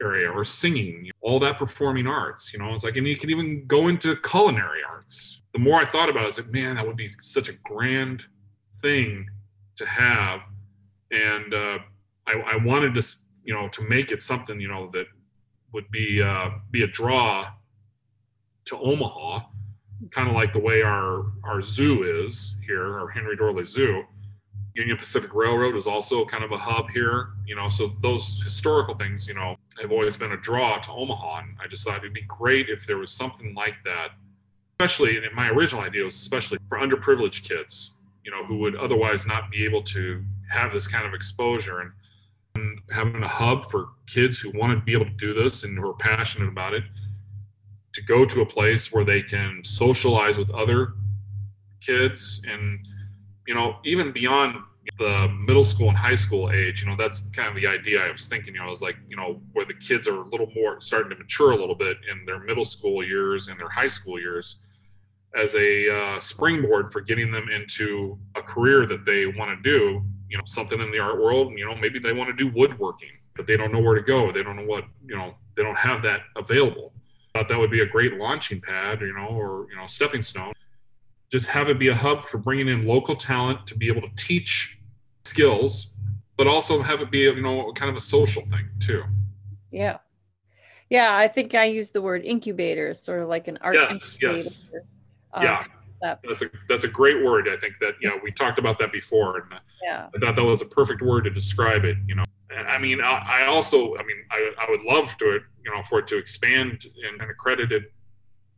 area 0.02 0.30
or 0.30 0.44
singing, 0.44 1.10
all 1.20 1.38
that 1.40 1.56
performing 1.56 2.06
arts. 2.06 2.52
You 2.52 2.58
know, 2.58 2.72
it's 2.74 2.84
like, 2.84 2.96
and 2.96 3.06
you 3.06 3.16
can 3.16 3.30
even 3.30 3.66
go 3.66 3.88
into 3.88 4.16
culinary 4.16 4.80
arts. 4.88 5.42
The 5.52 5.58
more 5.58 5.80
I 5.80 5.84
thought 5.84 6.08
about 6.08 6.20
it, 6.20 6.24
I 6.24 6.26
was 6.26 6.38
like, 6.38 6.52
man, 6.52 6.76
that 6.76 6.86
would 6.86 6.96
be 6.96 7.10
such 7.20 7.48
a 7.48 7.52
grand 7.64 8.24
thing 8.80 9.26
to 9.76 9.86
have. 9.86 10.40
And 11.10 11.54
uh, 11.54 11.78
I, 12.26 12.32
I 12.32 12.56
wanted 12.64 12.94
to, 12.94 13.16
you 13.44 13.54
know, 13.54 13.68
to 13.68 13.88
make 13.88 14.10
it 14.10 14.20
something, 14.20 14.60
you 14.60 14.68
know, 14.68 14.90
that 14.92 15.06
would 15.72 15.90
be 15.90 16.22
uh, 16.22 16.50
be 16.70 16.82
a 16.82 16.86
draw 16.86 17.46
to 18.66 18.78
Omaha, 18.78 19.40
kind 20.10 20.28
of 20.28 20.34
like 20.34 20.52
the 20.52 20.58
way 20.58 20.82
our 20.82 21.26
our 21.44 21.62
zoo 21.62 22.02
is 22.02 22.56
here, 22.66 22.98
our 22.98 23.08
Henry 23.08 23.36
Doorly 23.36 23.64
Zoo 23.64 24.04
Union 24.74 24.96
Pacific 24.96 25.32
Railroad 25.34 25.76
is 25.76 25.86
also 25.86 26.24
kind 26.24 26.42
of 26.42 26.50
a 26.50 26.58
hub 26.58 26.90
here, 26.90 27.28
you 27.46 27.54
know, 27.54 27.68
so 27.68 27.92
those 28.00 28.42
historical 28.42 28.94
things, 28.94 29.28
you 29.28 29.34
know, 29.34 29.56
have 29.80 29.92
always 29.92 30.16
been 30.16 30.32
a 30.32 30.36
draw 30.36 30.78
to 30.78 30.90
Omaha. 30.90 31.38
And 31.38 31.56
I 31.62 31.68
just 31.68 31.84
thought 31.84 31.98
it'd 31.98 32.12
be 32.12 32.22
great 32.22 32.68
if 32.68 32.84
there 32.84 32.98
was 32.98 33.10
something 33.10 33.54
like 33.54 33.78
that, 33.84 34.08
especially, 34.72 35.16
and 35.16 35.26
my 35.34 35.48
original 35.48 35.82
idea 35.82 36.04
was 36.04 36.16
especially 36.16 36.58
for 36.68 36.78
underprivileged 36.78 37.48
kids, 37.48 37.92
you 38.24 38.32
know, 38.32 38.44
who 38.44 38.58
would 38.58 38.74
otherwise 38.74 39.26
not 39.26 39.50
be 39.50 39.64
able 39.64 39.82
to 39.84 40.24
have 40.50 40.72
this 40.72 40.88
kind 40.88 41.06
of 41.06 41.14
exposure 41.14 41.80
and, 41.80 41.92
and 42.56 42.80
having 42.90 43.22
a 43.22 43.28
hub 43.28 43.64
for 43.66 43.90
kids 44.08 44.40
who 44.40 44.50
want 44.58 44.76
to 44.76 44.84
be 44.84 44.92
able 44.92 45.04
to 45.04 45.10
do 45.12 45.32
this 45.34 45.62
and 45.62 45.78
who 45.78 45.88
are 45.88 45.94
passionate 45.94 46.48
about 46.48 46.74
it 46.74 46.82
to 47.92 48.02
go 48.02 48.24
to 48.24 48.40
a 48.40 48.46
place 48.46 48.92
where 48.92 49.04
they 49.04 49.22
can 49.22 49.62
socialize 49.62 50.36
with 50.36 50.50
other 50.50 50.94
kids 51.80 52.42
and 52.48 52.84
you 53.46 53.54
know, 53.54 53.76
even 53.84 54.12
beyond 54.12 54.56
the 54.98 55.28
middle 55.46 55.64
school 55.64 55.88
and 55.88 55.96
high 55.96 56.14
school 56.14 56.50
age, 56.50 56.82
you 56.82 56.88
know, 56.88 56.96
that's 56.96 57.28
kind 57.30 57.48
of 57.48 57.56
the 57.56 57.66
idea 57.66 58.02
I 58.02 58.10
was 58.10 58.26
thinking. 58.26 58.54
You 58.54 58.60
know, 58.60 58.66
I 58.66 58.70
was 58.70 58.82
like, 58.82 58.96
you 59.08 59.16
know, 59.16 59.40
where 59.52 59.64
the 59.64 59.74
kids 59.74 60.06
are 60.06 60.16
a 60.16 60.28
little 60.28 60.50
more 60.54 60.80
starting 60.80 61.10
to 61.10 61.16
mature 61.16 61.52
a 61.52 61.56
little 61.56 61.74
bit 61.74 61.96
in 62.10 62.24
their 62.24 62.40
middle 62.40 62.64
school 62.64 63.04
years 63.04 63.48
and 63.48 63.58
their 63.58 63.68
high 63.68 63.86
school 63.86 64.18
years 64.18 64.56
as 65.36 65.54
a 65.56 65.90
uh, 65.90 66.20
springboard 66.20 66.92
for 66.92 67.00
getting 67.00 67.32
them 67.32 67.48
into 67.48 68.18
a 68.36 68.42
career 68.42 68.86
that 68.86 69.04
they 69.04 69.26
want 69.26 69.50
to 69.50 69.62
do, 69.62 70.02
you 70.28 70.38
know, 70.38 70.44
something 70.46 70.80
in 70.80 70.90
the 70.90 70.98
art 70.98 71.20
world. 71.20 71.52
You 71.56 71.66
know, 71.66 71.74
maybe 71.74 71.98
they 71.98 72.12
want 72.12 72.28
to 72.28 72.36
do 72.36 72.54
woodworking, 72.56 73.10
but 73.36 73.46
they 73.46 73.56
don't 73.56 73.72
know 73.72 73.80
where 73.80 73.94
to 73.94 74.02
go. 74.02 74.30
They 74.30 74.42
don't 74.42 74.56
know 74.56 74.66
what, 74.66 74.84
you 75.06 75.16
know, 75.16 75.34
they 75.54 75.62
don't 75.62 75.78
have 75.78 76.02
that 76.02 76.20
available. 76.36 76.92
Thought 77.34 77.48
that 77.48 77.58
would 77.58 77.70
be 77.70 77.80
a 77.80 77.86
great 77.86 78.14
launching 78.14 78.60
pad, 78.60 79.00
you 79.00 79.12
know, 79.12 79.26
or, 79.26 79.66
you 79.70 79.76
know, 79.76 79.86
stepping 79.86 80.22
stone 80.22 80.53
just 81.34 81.46
have 81.46 81.68
it 81.68 81.80
be 81.80 81.88
a 81.88 81.94
hub 81.94 82.22
for 82.22 82.38
bringing 82.38 82.68
in 82.68 82.86
local 82.86 83.16
talent 83.16 83.66
to 83.66 83.76
be 83.76 83.88
able 83.88 84.00
to 84.00 84.14
teach 84.14 84.78
skills, 85.24 85.90
but 86.36 86.46
also 86.46 86.80
have 86.80 87.00
it 87.00 87.10
be, 87.10 87.22
you 87.22 87.42
know, 87.42 87.72
kind 87.72 87.90
of 87.90 87.96
a 87.96 88.00
social 88.00 88.42
thing 88.42 88.68
too. 88.78 89.02
Yeah. 89.72 89.98
Yeah. 90.90 91.16
I 91.16 91.26
think 91.26 91.56
I 91.56 91.64
use 91.64 91.90
the 91.90 92.00
word 92.00 92.24
incubator, 92.24 92.94
sort 92.94 93.20
of 93.20 93.28
like 93.28 93.48
an 93.48 93.58
art 93.62 93.74
yes, 93.74 93.90
incubator. 93.90 94.36
Yes. 94.36 94.70
Um, 95.32 95.42
yeah. 95.42 95.64
That's 96.02 96.42
a 96.42 96.50
that's 96.68 96.84
a 96.84 96.88
great 96.88 97.24
word. 97.24 97.48
I 97.48 97.56
think 97.56 97.78
that 97.80 97.94
you 97.98 98.08
know 98.08 98.20
we 98.22 98.30
talked 98.30 98.58
about 98.58 98.76
that 98.76 98.92
before, 98.92 99.38
and 99.38 99.60
yeah, 99.82 100.08
I 100.14 100.18
thought 100.18 100.36
that 100.36 100.44
was 100.44 100.60
a 100.60 100.66
perfect 100.66 101.00
word 101.00 101.24
to 101.24 101.30
describe 101.30 101.86
it. 101.86 101.96
You 102.06 102.16
know, 102.16 102.24
I 102.54 102.76
mean, 102.76 103.00
I, 103.00 103.40
I 103.40 103.46
also, 103.46 103.96
I 103.96 104.02
mean, 104.02 104.18
I, 104.30 104.52
I 104.60 104.66
would 104.70 104.82
love 104.82 105.16
to, 105.16 105.24
you 105.24 105.74
know, 105.74 105.82
for 105.88 106.00
it 106.00 106.06
to 106.08 106.18
expand 106.18 106.84
in 106.84 107.22
an 107.22 107.30
accredited, 107.30 107.84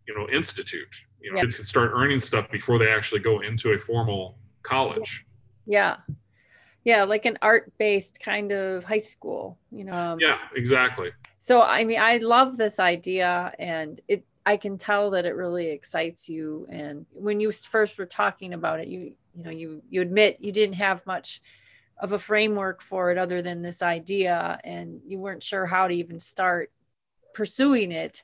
you 0.08 0.18
know, 0.18 0.28
institute 0.28 1.05
you 1.20 1.30
know, 1.30 1.36
yeah. 1.36 1.42
kids 1.42 1.56
can 1.56 1.64
start 1.64 1.90
earning 1.94 2.20
stuff 2.20 2.50
before 2.50 2.78
they 2.78 2.90
actually 2.90 3.20
go 3.20 3.40
into 3.40 3.72
a 3.72 3.78
formal 3.78 4.38
college. 4.62 5.24
Yeah. 5.66 5.96
Yeah, 6.84 7.02
like 7.02 7.24
an 7.24 7.36
art-based 7.42 8.20
kind 8.20 8.52
of 8.52 8.84
high 8.84 8.98
school, 8.98 9.58
you 9.72 9.84
know. 9.84 9.92
Um, 9.92 10.20
yeah, 10.20 10.38
exactly. 10.54 11.10
So 11.38 11.62
I 11.62 11.82
mean, 11.84 11.98
I 12.00 12.18
love 12.18 12.56
this 12.56 12.78
idea 12.78 13.52
and 13.58 14.00
it 14.06 14.24
I 14.44 14.56
can 14.56 14.78
tell 14.78 15.10
that 15.10 15.26
it 15.26 15.34
really 15.34 15.66
excites 15.66 16.28
you 16.28 16.66
and 16.70 17.04
when 17.12 17.40
you 17.40 17.50
first 17.50 17.98
were 17.98 18.06
talking 18.06 18.54
about 18.54 18.78
it, 18.78 18.86
you 18.86 19.14
you 19.34 19.42
know, 19.42 19.50
you 19.50 19.82
you 19.90 20.00
admit 20.00 20.38
you 20.40 20.52
didn't 20.52 20.76
have 20.76 21.04
much 21.06 21.42
of 21.98 22.12
a 22.12 22.18
framework 22.18 22.82
for 22.82 23.10
it 23.10 23.18
other 23.18 23.42
than 23.42 23.62
this 23.62 23.82
idea 23.82 24.60
and 24.62 25.00
you 25.06 25.18
weren't 25.18 25.42
sure 25.42 25.66
how 25.66 25.88
to 25.88 25.94
even 25.94 26.20
start 26.20 26.70
pursuing 27.34 27.90
it 27.90 28.22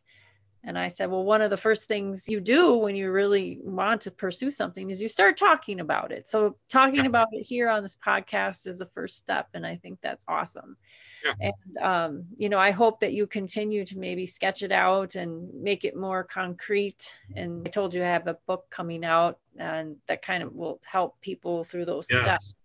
and 0.65 0.79
I 0.79 0.89
said, 0.89 1.11
Well, 1.11 1.25
one 1.25 1.43
of 1.43 1.51
the 1.51 1.57
first 1.57 1.87
things 1.87 2.27
you 2.29 2.41
do 2.41 2.77
when 2.77 2.95
you 2.95 3.11
really 3.11 3.59
want 3.63 4.03
to 4.03 4.11
pursue 4.11 4.51
something 4.51 4.91
is 4.91 5.03
you 5.03 5.09
start 5.09 5.37
talking 5.37 5.81
about 5.81 6.13
it. 6.13 6.29
So, 6.29 6.57
talking 6.69 7.01
yeah. 7.01 7.07
about 7.07 7.29
it 7.33 7.43
here 7.43 7.69
on 7.69 7.83
this 7.83 7.97
podcast 7.97 8.67
is 8.67 8.79
the 8.79 8.87
first 8.87 9.17
step. 9.17 9.49
And 9.55 9.67
I 9.67 9.75
think 9.75 9.99
that's 10.01 10.25
awesome. 10.29 10.77
Yeah. 11.25 11.35
And, 11.41 11.85
um, 11.85 12.25
you 12.37 12.49
know, 12.49 12.59
I 12.59 12.71
hope 12.71 13.01
that 13.01 13.13
you 13.13 13.27
continue 13.27 13.85
to 13.87 13.99
maybe 13.99 14.27
sketch 14.27 14.63
it 14.63 14.73
out 14.73 15.15
and 15.15 15.49
make 15.55 15.85
it 15.85 15.97
more 15.97 16.25
concrete. 16.25 17.17
And 17.37 17.67
I 17.67 17.71
told 17.71 17.95
you 17.95 18.03
I 18.03 18.07
have 18.07 18.27
a 18.29 18.39
book 18.47 18.67
coming 18.71 19.05
out 19.05 19.39
and 19.57 19.97
that 20.07 20.23
kind 20.23 20.43
of 20.43 20.55
will 20.55 20.81
help 20.85 21.21
people 21.21 21.65
through 21.65 21.87
those 21.87 22.07
yes. 22.11 22.23
steps. 22.23 22.57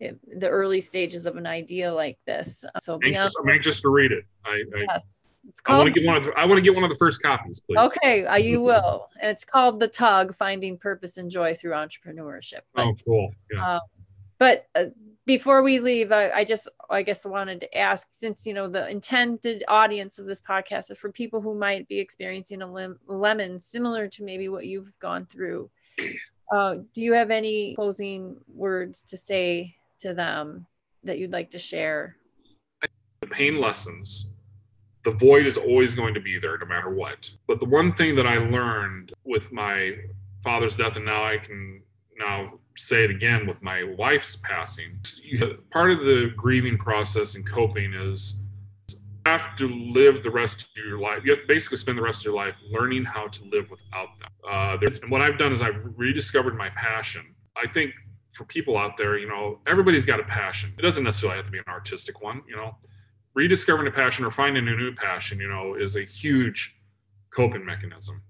it, 0.00 0.18
the 0.40 0.48
early 0.48 0.80
stages 0.80 1.26
of 1.26 1.36
an 1.36 1.46
idea 1.46 1.92
like 1.92 2.18
this. 2.26 2.64
So 2.78 2.94
I'm 2.94 3.00
anxious, 3.04 3.34
I'm 3.42 3.50
anxious 3.50 3.80
to 3.82 3.88
read 3.88 4.12
it. 4.12 4.24
I, 4.44 4.62
I 4.88 5.00
It's 5.48 5.60
I 5.66 5.76
want 5.76 5.92
to 5.92 6.00
get 6.00 6.06
one 6.06 6.16
of 6.16 6.24
the, 6.24 6.32
I 6.38 6.44
want 6.44 6.58
to 6.58 6.62
get 6.62 6.74
one 6.74 6.84
of 6.84 6.90
the 6.90 6.96
first 6.96 7.22
copies, 7.22 7.60
please. 7.60 7.78
okay, 7.78 8.26
uh, 8.26 8.36
you 8.36 8.60
will. 8.60 9.08
And 9.20 9.30
it's 9.30 9.44
called 9.44 9.80
The 9.80 9.88
Tug 9.88 10.34
Finding 10.34 10.76
Purpose 10.76 11.16
and 11.16 11.30
Joy 11.30 11.54
Through 11.54 11.72
Entrepreneurship. 11.72 12.60
But, 12.74 12.86
Oh, 12.86 12.94
cool. 13.04 13.30
Yeah. 13.52 13.74
um, 13.76 13.80
but 14.38 14.66
uh, 14.76 14.84
before 15.26 15.62
we 15.62 15.80
leave, 15.80 16.12
I, 16.12 16.30
I 16.30 16.44
just, 16.44 16.68
I 16.90 17.02
guess, 17.02 17.24
wanted 17.24 17.60
to 17.62 17.78
ask 17.78 18.08
since, 18.10 18.46
you 18.46 18.54
know, 18.54 18.68
the 18.68 18.88
intended 18.88 19.64
audience 19.68 20.18
of 20.18 20.26
this 20.26 20.40
podcast 20.40 20.90
is 20.90 20.98
for 20.98 21.10
people 21.10 21.40
who 21.40 21.54
might 21.54 21.88
be 21.88 21.98
experiencing 21.98 22.62
a 22.62 22.70
lem- 22.70 22.98
lemon 23.08 23.58
similar 23.58 24.06
to 24.08 24.22
maybe 24.22 24.48
what 24.48 24.66
you've 24.66 24.98
gone 25.00 25.26
through. 25.26 25.70
Uh, 26.52 26.76
do 26.94 27.02
you 27.02 27.12
have 27.12 27.30
any 27.30 27.74
closing 27.74 28.36
words 28.54 29.04
to 29.04 29.16
say 29.16 29.74
to 30.00 30.14
them 30.14 30.66
that 31.04 31.18
you'd 31.18 31.32
like 31.32 31.50
to 31.50 31.58
share? 31.58 32.16
the 33.20 33.26
pain 33.26 33.58
lessons. 33.60 34.28
The 35.08 35.16
void 35.16 35.46
is 35.46 35.56
always 35.56 35.94
going 35.94 36.12
to 36.12 36.20
be 36.20 36.38
there 36.38 36.58
no 36.58 36.66
matter 36.66 36.90
what. 36.90 37.32
But 37.46 37.60
the 37.60 37.66
one 37.66 37.90
thing 37.90 38.14
that 38.16 38.26
I 38.26 38.36
learned 38.36 39.14
with 39.24 39.50
my 39.52 39.96
father's 40.44 40.76
death, 40.76 40.96
and 40.96 41.06
now 41.06 41.24
I 41.24 41.38
can 41.38 41.80
now 42.18 42.58
say 42.76 43.04
it 43.04 43.10
again 43.10 43.46
with 43.46 43.62
my 43.62 43.84
wife's 43.84 44.36
passing, 44.36 45.00
part 45.70 45.92
of 45.92 46.00
the 46.00 46.30
grieving 46.36 46.76
process 46.76 47.36
and 47.36 47.48
coping 47.48 47.94
is 47.94 48.42
you 48.90 48.98
have 49.24 49.56
to 49.56 49.70
live 49.70 50.22
the 50.22 50.30
rest 50.30 50.68
of 50.76 50.84
your 50.84 50.98
life. 50.98 51.24
You 51.24 51.30
have 51.30 51.40
to 51.40 51.46
basically 51.46 51.78
spend 51.78 51.96
the 51.96 52.02
rest 52.02 52.20
of 52.20 52.24
your 52.26 52.34
life 52.34 52.60
learning 52.70 53.04
how 53.04 53.28
to 53.28 53.44
live 53.46 53.70
without 53.70 54.08
them. 54.18 54.28
Uh, 54.46 54.76
and 55.02 55.10
what 55.10 55.22
I've 55.22 55.38
done 55.38 55.52
is 55.52 55.62
I've 55.62 55.80
rediscovered 55.96 56.54
my 56.54 56.68
passion. 56.68 57.34
I 57.56 57.66
think 57.66 57.94
for 58.34 58.44
people 58.44 58.76
out 58.76 58.98
there, 58.98 59.16
you 59.16 59.26
know, 59.26 59.60
everybody's 59.66 60.04
got 60.04 60.20
a 60.20 60.24
passion. 60.24 60.74
It 60.78 60.82
doesn't 60.82 61.02
necessarily 61.02 61.38
have 61.38 61.46
to 61.46 61.50
be 61.50 61.58
an 61.58 61.64
artistic 61.66 62.20
one, 62.20 62.42
you 62.46 62.56
know 62.56 62.76
rediscovering 63.34 63.88
a 63.88 63.90
passion 63.90 64.24
or 64.24 64.30
finding 64.30 64.66
a 64.68 64.76
new 64.76 64.92
passion, 64.94 65.38
you 65.38 65.48
know, 65.48 65.74
is 65.74 65.96
a 65.96 66.02
huge 66.02 66.76
coping 67.30 67.64
mechanism. 67.64 68.22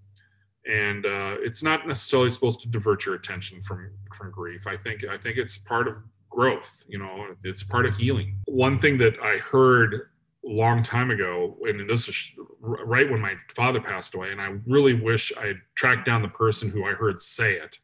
And 0.66 1.06
uh, 1.06 1.36
it's 1.40 1.62
not 1.62 1.86
necessarily 1.86 2.30
supposed 2.30 2.60
to 2.60 2.68
divert 2.68 3.06
your 3.06 3.14
attention 3.14 3.62
from 3.62 3.90
from 4.14 4.30
grief. 4.30 4.66
I 4.66 4.76
think 4.76 5.04
I 5.06 5.16
think 5.16 5.38
it's 5.38 5.56
part 5.56 5.88
of 5.88 5.94
growth. 6.28 6.84
You 6.88 6.98
know, 6.98 7.28
it's 7.42 7.62
part 7.62 7.86
of 7.86 7.96
healing. 7.96 8.36
One 8.46 8.76
thing 8.76 8.98
that 8.98 9.14
I 9.22 9.38
heard 9.38 9.94
a 9.94 10.50
long 10.50 10.82
time 10.82 11.10
ago, 11.10 11.56
and 11.62 11.88
this 11.88 12.06
is 12.08 12.32
right 12.60 13.10
when 13.10 13.20
my 13.20 13.34
father 13.54 13.80
passed 13.80 14.14
away, 14.14 14.30
and 14.30 14.40
I 14.40 14.56
really 14.66 14.94
wish 14.94 15.32
I 15.40 15.46
had 15.46 15.56
tracked 15.74 16.04
down 16.04 16.22
the 16.22 16.28
person 16.28 16.68
who 16.68 16.84
I 16.84 16.92
heard 16.92 17.20
say 17.20 17.54
it, 17.54 17.78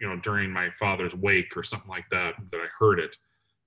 you 0.00 0.08
know, 0.08 0.16
during 0.20 0.50
my 0.50 0.70
father's 0.70 1.14
wake 1.14 1.56
or 1.56 1.62
something 1.62 1.88
like 1.88 2.08
that, 2.10 2.34
that 2.50 2.60
I 2.60 2.66
heard 2.78 2.98
it 2.98 3.16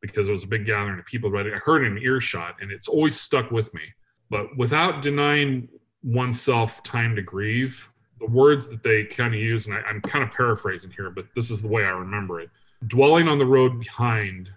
because 0.02 0.28
it 0.28 0.32
was 0.32 0.44
a 0.44 0.48
big 0.48 0.66
gathering 0.66 1.00
of 1.00 1.06
people. 1.06 1.30
But 1.30 1.48
I 1.48 1.58
heard 1.58 1.86
in 1.86 1.98
earshot, 1.98 2.56
and 2.62 2.72
it's 2.72 2.88
always 2.88 3.20
stuck 3.20 3.52
with 3.52 3.74
me. 3.74 3.84
But 4.30 4.56
without 4.58 5.02
denying 5.02 5.68
oneself 6.04 6.82
time 6.84 7.16
to 7.16 7.22
grieve, 7.22 7.88
the 8.20 8.28
words 8.28 8.68
that 8.70 8.84
they 8.84 9.04
kind 9.04 9.34
of 9.34 9.40
use, 9.40 9.68
and 9.68 9.76
I, 9.76 9.82
I'm 9.82 10.02
kind 10.02 10.24
of 10.24 10.32
paraphrasing 10.32 10.92
here, 10.92 11.10
but 11.10 11.26
this 11.36 11.52
is 11.52 11.62
the 11.62 11.68
way 11.68 11.84
I 11.84 11.90
remember 11.90 12.40
it 12.40 12.50
dwelling 12.88 13.28
on 13.28 13.38
the 13.38 13.46
road 13.46 13.80
behind 13.80 14.50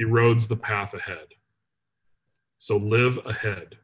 erodes 0.00 0.46
the 0.46 0.56
path 0.56 0.94
ahead. 0.94 1.28
So 2.58 2.76
live 2.76 3.18
ahead. 3.24 3.76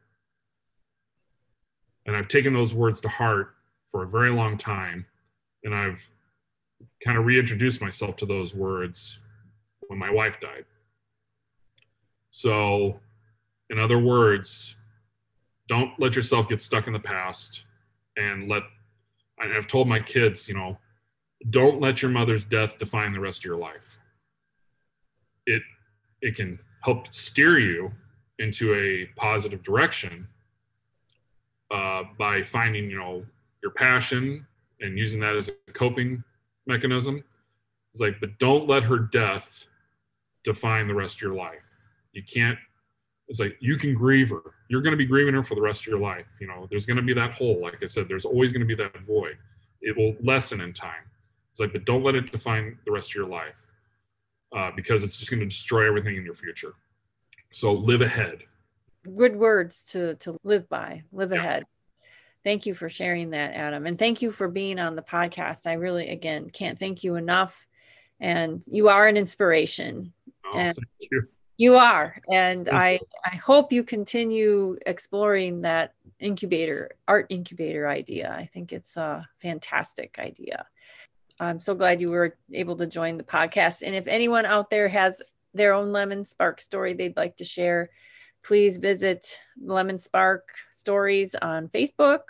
And 2.05 2.15
I've 2.15 2.27
taken 2.27 2.53
those 2.53 2.75
words 2.75 2.99
to 3.01 3.09
heart 3.09 3.55
for 3.85 4.03
a 4.03 4.07
very 4.07 4.29
long 4.29 4.57
time, 4.57 5.05
and 5.63 5.73
I've 5.73 6.07
kind 7.03 7.17
of 7.17 7.25
reintroduced 7.25 7.81
myself 7.81 8.15
to 8.17 8.25
those 8.25 8.53
words 8.53 9.19
when 9.87 9.97
my 9.97 10.11
wife 10.11 10.39
died. 10.39 10.65
So, 12.35 12.99
in 13.69 13.77
other 13.77 13.99
words, 13.99 14.75
don't 15.67 15.91
let 15.99 16.15
yourself 16.15 16.49
get 16.49 16.61
stuck 16.61 16.87
in 16.87 16.93
the 16.93 16.99
past 16.99 17.65
and 18.17 18.49
let 18.49 18.63
and 19.37 19.53
I've 19.53 19.67
told 19.67 19.87
my 19.87 19.99
kids, 19.99 20.47
you 20.47 20.55
know, 20.55 20.75
don't 21.51 21.79
let 21.79 22.01
your 22.01 22.09
mother's 22.09 22.43
death 22.43 22.79
define 22.79 23.13
the 23.13 23.19
rest 23.19 23.41
of 23.41 23.45
your 23.45 23.57
life. 23.57 23.99
It 25.45 25.61
it 26.23 26.35
can 26.35 26.57
help 26.81 27.13
steer 27.13 27.59
you 27.59 27.91
into 28.39 28.73
a 28.73 29.05
positive 29.15 29.61
direction 29.61 30.27
uh, 31.69 32.01
by 32.17 32.41
finding, 32.41 32.89
you 32.89 32.97
know, 32.97 33.23
your 33.61 33.73
passion 33.73 34.43
and 34.79 34.97
using 34.97 35.19
that 35.19 35.35
as 35.35 35.49
a 35.49 35.71
coping 35.73 36.23
mechanism. 36.65 37.23
It's 37.91 38.01
like, 38.01 38.19
but 38.19 38.39
don't 38.39 38.67
let 38.67 38.83
her 38.85 38.97
death 38.97 39.67
define 40.43 40.87
the 40.87 40.95
rest 40.95 41.17
of 41.17 41.21
your 41.21 41.35
life. 41.35 41.72
You 42.13 42.23
can't. 42.23 42.57
It's 43.27 43.39
like 43.39 43.57
you 43.59 43.77
can 43.77 43.93
grieve 43.93 44.29
her. 44.29 44.41
You're 44.69 44.81
going 44.81 44.91
to 44.91 44.97
be 44.97 45.05
grieving 45.05 45.33
her 45.33 45.43
for 45.43 45.55
the 45.55 45.61
rest 45.61 45.81
of 45.81 45.87
your 45.87 45.99
life. 45.99 46.25
You 46.39 46.47
know, 46.47 46.67
there's 46.69 46.85
going 46.85 46.97
to 46.97 47.03
be 47.03 47.13
that 47.13 47.31
hole. 47.33 47.59
Like 47.61 47.81
I 47.83 47.87
said, 47.87 48.07
there's 48.07 48.25
always 48.25 48.51
going 48.51 48.61
to 48.61 48.67
be 48.67 48.75
that 48.75 48.97
void. 49.05 49.37
It 49.81 49.95
will 49.97 50.15
lessen 50.21 50.61
in 50.61 50.73
time. 50.73 51.03
It's 51.51 51.59
like, 51.59 51.73
but 51.73 51.85
don't 51.85 52.03
let 52.03 52.15
it 52.15 52.31
define 52.31 52.77
the 52.85 52.91
rest 52.91 53.11
of 53.11 53.15
your 53.15 53.27
life 53.27 53.65
uh, 54.55 54.71
because 54.75 55.03
it's 55.03 55.17
just 55.17 55.29
going 55.31 55.39
to 55.39 55.45
destroy 55.45 55.87
everything 55.87 56.15
in 56.15 56.25
your 56.25 56.35
future. 56.35 56.73
So 57.51 57.73
live 57.73 58.01
ahead. 58.01 58.39
Good 59.15 59.35
words 59.35 59.83
to 59.91 60.15
to 60.15 60.35
live 60.43 60.67
by. 60.69 61.03
Live 61.11 61.31
Yeah. 61.31 61.39
ahead. 61.39 61.65
Thank 62.43 62.65
you 62.65 62.73
for 62.75 62.89
sharing 62.89 63.29
that, 63.29 63.53
Adam, 63.53 63.85
and 63.85 63.97
thank 63.97 64.21
you 64.21 64.29
for 64.31 64.49
being 64.49 64.77
on 64.79 64.95
the 64.95 65.01
podcast. 65.01 65.65
I 65.65 65.73
really, 65.73 66.09
again, 66.09 66.49
can't 66.49 66.77
thank 66.77 67.03
you 67.03 67.15
enough. 67.15 67.67
And 68.19 68.61
you 68.67 68.89
are 68.89 69.07
an 69.07 69.15
inspiration. 69.17 70.11
Oh, 70.45 70.57
And- 70.57 70.75
thank 70.75 71.11
you. 71.11 71.27
You 71.57 71.75
are, 71.75 72.19
and 72.31 72.67
I 72.67 72.99
I 73.23 73.35
hope 73.35 73.71
you 73.71 73.83
continue 73.83 74.77
exploring 74.85 75.61
that 75.61 75.93
incubator 76.19 76.91
art 77.07 77.27
incubator 77.29 77.87
idea. 77.87 78.33
I 78.35 78.45
think 78.45 78.73
it's 78.73 78.97
a 78.97 79.27
fantastic 79.39 80.17
idea. 80.17 80.65
I'm 81.39 81.59
so 81.59 81.75
glad 81.75 82.01
you 82.01 82.09
were 82.09 82.37
able 82.51 82.75
to 82.77 82.87
join 82.87 83.17
the 83.17 83.23
podcast. 83.23 83.81
And 83.85 83.95
if 83.95 84.07
anyone 84.07 84.45
out 84.45 84.69
there 84.69 84.87
has 84.87 85.21
their 85.53 85.73
own 85.73 85.91
lemon 85.91 86.25
spark 86.25 86.59
story 86.59 86.93
they'd 86.93 87.17
like 87.17 87.37
to 87.37 87.45
share, 87.45 87.89
please 88.43 88.77
visit 88.77 89.39
Lemon 89.61 89.97
Spark 89.97 90.49
Stories 90.71 91.35
on 91.35 91.69
Facebook 91.69 92.21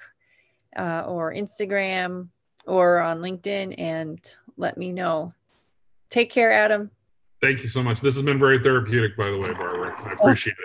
uh, 0.77 1.01
or 1.01 1.33
Instagram 1.33 2.29
or 2.65 2.99
on 2.99 3.19
LinkedIn 3.19 3.75
and 3.77 4.19
let 4.57 4.77
me 4.77 4.91
know. 4.91 5.33
Take 6.09 6.29
care, 6.29 6.51
Adam. 6.51 6.91
Thank 7.43 7.61
you 7.61 7.67
so 7.67 7.83
much. 7.83 7.99
This 7.99 8.15
has 8.15 8.23
been 8.23 8.39
very 8.39 8.57
therapeutic, 8.57 9.17
by 9.17 9.29
the 9.29 9.37
way, 9.37 9.51
Barbara. 9.51 9.93
I 10.05 10.13
appreciate 10.13 10.53
it. 10.53 10.59